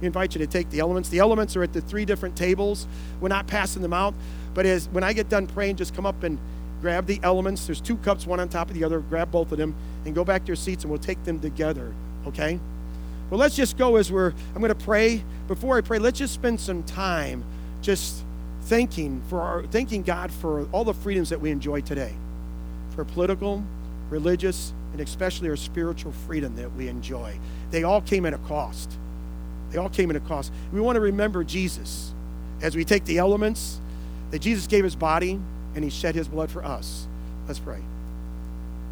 We 0.00 0.06
invite 0.06 0.34
you 0.34 0.38
to 0.40 0.46
take 0.46 0.70
the 0.70 0.80
elements. 0.80 1.08
The 1.08 1.18
elements 1.18 1.56
are 1.56 1.62
at 1.62 1.72
the 1.72 1.80
three 1.80 2.04
different 2.04 2.36
tables. 2.36 2.86
We're 3.20 3.28
not 3.28 3.46
passing 3.46 3.82
them 3.82 3.92
out, 3.92 4.14
but 4.54 4.66
as 4.66 4.88
when 4.88 5.04
I 5.04 5.12
get 5.12 5.28
done 5.28 5.46
praying, 5.46 5.76
just 5.76 5.94
come 5.94 6.06
up 6.06 6.22
and 6.22 6.38
grab 6.80 7.06
the 7.06 7.18
elements. 7.22 7.66
There's 7.66 7.80
two 7.80 7.96
cups, 7.96 8.26
one 8.26 8.40
on 8.40 8.48
top 8.48 8.68
of 8.68 8.74
the 8.74 8.84
other. 8.84 9.00
Grab 9.00 9.30
both 9.30 9.52
of 9.52 9.58
them 9.58 9.74
and 10.04 10.14
go 10.14 10.24
back 10.24 10.42
to 10.42 10.48
your 10.48 10.56
seats, 10.56 10.84
and 10.84 10.90
we'll 10.90 11.00
take 11.00 11.22
them 11.24 11.40
together. 11.40 11.94
Okay? 12.26 12.60
Well, 13.30 13.40
let's 13.40 13.56
just 13.56 13.78
go 13.78 13.96
as 13.96 14.12
we're. 14.12 14.34
I'm 14.54 14.60
going 14.60 14.68
to 14.68 14.84
pray. 14.84 15.24
Before 15.48 15.78
I 15.78 15.80
pray, 15.80 15.98
let's 15.98 16.18
just 16.18 16.34
spend 16.34 16.60
some 16.60 16.82
time 16.82 17.44
just 17.80 18.22
thanking 18.62 19.22
for 19.28 19.40
our 19.40 19.62
thanking 19.64 20.02
God 20.02 20.32
for 20.32 20.66
all 20.72 20.84
the 20.84 20.94
freedoms 20.94 21.30
that 21.30 21.40
we 21.40 21.50
enjoy 21.50 21.80
today. 21.80 22.12
For 22.94 23.04
political, 23.04 23.62
religious, 24.10 24.72
and 24.92 25.00
especially 25.00 25.48
our 25.48 25.56
spiritual 25.56 26.12
freedom 26.12 26.54
that 26.56 26.72
we 26.74 26.88
enjoy. 26.88 27.38
They 27.70 27.82
all 27.82 28.00
came 28.00 28.26
at 28.26 28.34
a 28.34 28.38
cost. 28.38 28.92
They 29.74 29.80
all 29.80 29.88
came 29.88 30.08
at 30.08 30.14
a 30.14 30.20
cost. 30.20 30.52
We 30.72 30.80
want 30.80 30.94
to 30.94 31.00
remember 31.00 31.42
Jesus 31.42 32.12
as 32.62 32.76
we 32.76 32.84
take 32.84 33.04
the 33.06 33.18
elements 33.18 33.80
that 34.30 34.38
Jesus 34.38 34.68
gave 34.68 34.84
his 34.84 34.94
body 34.94 35.40
and 35.74 35.82
he 35.82 35.90
shed 35.90 36.14
his 36.14 36.28
blood 36.28 36.48
for 36.48 36.64
us. 36.64 37.08
Let's 37.48 37.58
pray. 37.58 37.80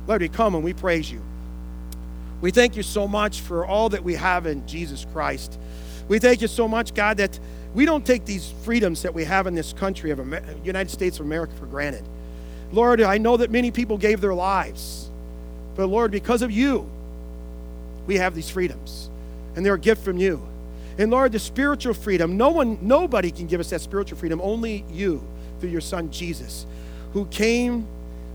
Lord, 0.09 0.23
we 0.23 0.29
come 0.29 0.57
and 0.57 0.64
we 0.64 0.73
praise 0.73 1.09
you. 1.09 1.23
We 2.40 2.51
thank 2.51 2.75
you 2.75 2.83
so 2.83 3.07
much 3.07 3.42
for 3.42 3.64
all 3.64 3.90
that 3.90 4.03
we 4.03 4.14
have 4.14 4.45
in 4.47 4.66
Jesus 4.66 5.07
Christ. 5.12 5.57
We 6.09 6.18
thank 6.18 6.40
you 6.40 6.49
so 6.49 6.66
much, 6.66 6.95
God, 6.95 7.18
that 7.18 7.38
we 7.75 7.85
don't 7.85 8.05
take 8.05 8.25
these 8.25 8.53
freedoms 8.64 9.03
that 9.03 9.14
we 9.14 9.23
have 9.23 9.47
in 9.47 9.55
this 9.55 9.73
country 9.73 10.11
of 10.11 10.18
United 10.66 10.90
States 10.90 11.21
of 11.21 11.27
America 11.27 11.53
for 11.61 11.66
granted. 11.66 12.03
Lord, 12.73 13.01
I 13.01 13.18
know 13.18 13.37
that 13.37 13.53
many 13.53 13.71
people 13.71 13.99
gave 13.99 14.21
their 14.21 14.35
lives, 14.35 15.09
but 15.77 15.87
Lord, 15.87 16.11
because 16.11 16.42
of 16.42 16.51
you, 16.51 16.90
we 18.09 18.16
have 18.16 18.35
these 18.35 18.51
freedoms, 18.51 19.11
and 19.55 19.64
they're 19.64 19.75
a 19.75 19.79
gift 19.79 20.05
from 20.05 20.18
you. 20.18 20.45
And 21.03 21.11
Lord, 21.11 21.33
the 21.33 21.41
spiritual 21.41 21.95
freedom, 21.95 22.37
no 22.37 22.51
one, 22.51 22.79
nobody 22.81 23.33
can 23.33 23.49
give 23.49 23.59
us 23.59 23.71
that 23.71 23.81
spiritual 23.81 24.17
freedom, 24.17 24.41
only 24.41 24.85
you 24.88 25.21
through 25.59 25.71
your 25.71 25.81
son 25.81 26.12
Jesus, 26.12 26.65
who 27.12 27.25
came 27.25 27.88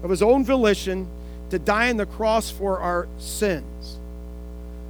of 0.04 0.10
his 0.10 0.22
own 0.22 0.44
volition 0.44 1.08
to 1.50 1.60
die 1.60 1.90
on 1.90 1.96
the 1.96 2.06
cross 2.06 2.52
for 2.52 2.82
our 2.82 3.08
sins. 3.20 3.98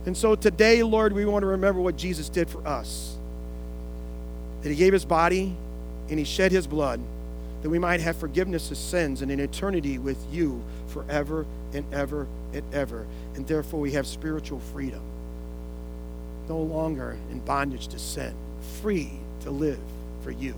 And 0.07 0.17
so 0.17 0.33
today, 0.33 0.81
Lord, 0.81 1.13
we 1.13 1.23
want 1.25 1.43
to 1.43 1.47
remember 1.47 1.79
what 1.79 1.97
Jesus 1.97 2.29
did 2.29 2.49
for 2.49 2.67
us 2.67 3.15
that 4.63 4.69
he 4.69 4.75
gave 4.75 4.91
his 4.91 5.05
body 5.05 5.55
and 6.09 6.17
he 6.17 6.25
shed 6.25 6.51
his 6.51 6.65
blood 6.65 6.99
that 7.61 7.69
we 7.69 7.77
might 7.77 7.99
have 7.99 8.15
forgiveness 8.15 8.71
of 8.71 8.77
sins 8.77 9.21
and 9.21 9.29
an 9.29 9.39
eternity 9.39 9.99
with 9.99 10.17
you 10.31 10.63
forever 10.87 11.45
and 11.75 11.85
ever 11.93 12.25
and 12.53 12.63
ever. 12.73 13.05
And 13.35 13.45
therefore, 13.45 13.79
we 13.79 13.91
have 13.91 14.07
spiritual 14.07 14.61
freedom. 14.61 15.03
No 16.47 16.59
longer 16.59 17.17
in 17.31 17.39
bondage 17.39 17.87
to 17.89 17.99
sin, 17.99 18.33
free 18.81 19.11
to 19.41 19.51
live 19.51 19.79
for 20.23 20.31
you. 20.31 20.55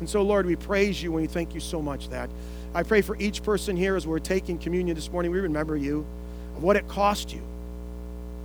And 0.00 0.08
so, 0.08 0.22
Lord, 0.22 0.46
we 0.46 0.56
praise 0.56 1.02
you 1.02 1.12
and 1.12 1.22
we 1.22 1.26
thank 1.26 1.54
you 1.54 1.60
so 1.60 1.82
much 1.82 2.08
that. 2.10 2.30
I 2.74 2.82
pray 2.82 3.00
for 3.00 3.16
each 3.16 3.42
person 3.42 3.76
here 3.76 3.96
as 3.96 4.06
we're 4.06 4.18
taking 4.18 4.58
communion 4.58 4.94
this 4.94 5.10
morning, 5.10 5.32
we 5.32 5.40
remember 5.40 5.76
you, 5.76 6.06
of 6.56 6.62
what 6.62 6.76
it 6.76 6.86
cost 6.86 7.32
you 7.32 7.40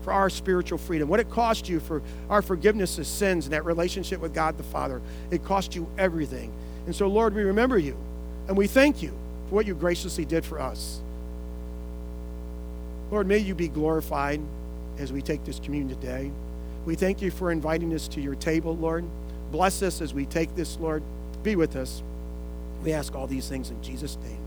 for 0.03 0.13
our 0.13 0.29
spiritual 0.29 0.77
freedom, 0.77 1.09
what 1.09 1.19
it 1.19 1.29
cost 1.29 1.69
you 1.69 1.79
for 1.79 2.01
our 2.29 2.41
forgiveness 2.41 2.97
of 2.97 3.07
sins 3.07 3.45
and 3.45 3.53
that 3.53 3.65
relationship 3.65 4.19
with 4.19 4.33
God 4.33 4.57
the 4.57 4.63
Father. 4.63 5.01
It 5.31 5.43
cost 5.43 5.75
you 5.75 5.87
everything. 5.97 6.51
And 6.85 6.95
so, 6.95 7.07
Lord, 7.07 7.33
we 7.33 7.43
remember 7.43 7.77
you 7.77 7.95
and 8.47 8.57
we 8.57 8.67
thank 8.67 9.01
you 9.01 9.13
for 9.49 9.55
what 9.55 9.65
you 9.65 9.75
graciously 9.75 10.25
did 10.25 10.43
for 10.45 10.59
us. 10.59 10.99
Lord, 13.11 13.27
may 13.27 13.37
you 13.37 13.55
be 13.55 13.67
glorified 13.67 14.41
as 14.97 15.13
we 15.13 15.21
take 15.21 15.45
this 15.45 15.59
communion 15.59 15.95
today. 15.95 16.31
We 16.85 16.95
thank 16.95 17.21
you 17.21 17.31
for 17.31 17.51
inviting 17.51 17.93
us 17.93 18.07
to 18.09 18.21
your 18.21 18.35
table, 18.35 18.75
Lord. 18.75 19.05
Bless 19.51 19.81
us 19.81 20.01
as 20.01 20.13
we 20.13 20.25
take 20.25 20.55
this, 20.55 20.77
Lord. 20.79 21.03
Be 21.43 21.55
with 21.55 21.75
us. 21.75 22.01
We 22.83 22.91
ask 22.91 23.15
all 23.15 23.27
these 23.27 23.47
things 23.47 23.69
in 23.69 23.81
Jesus' 23.81 24.17
name. 24.23 24.42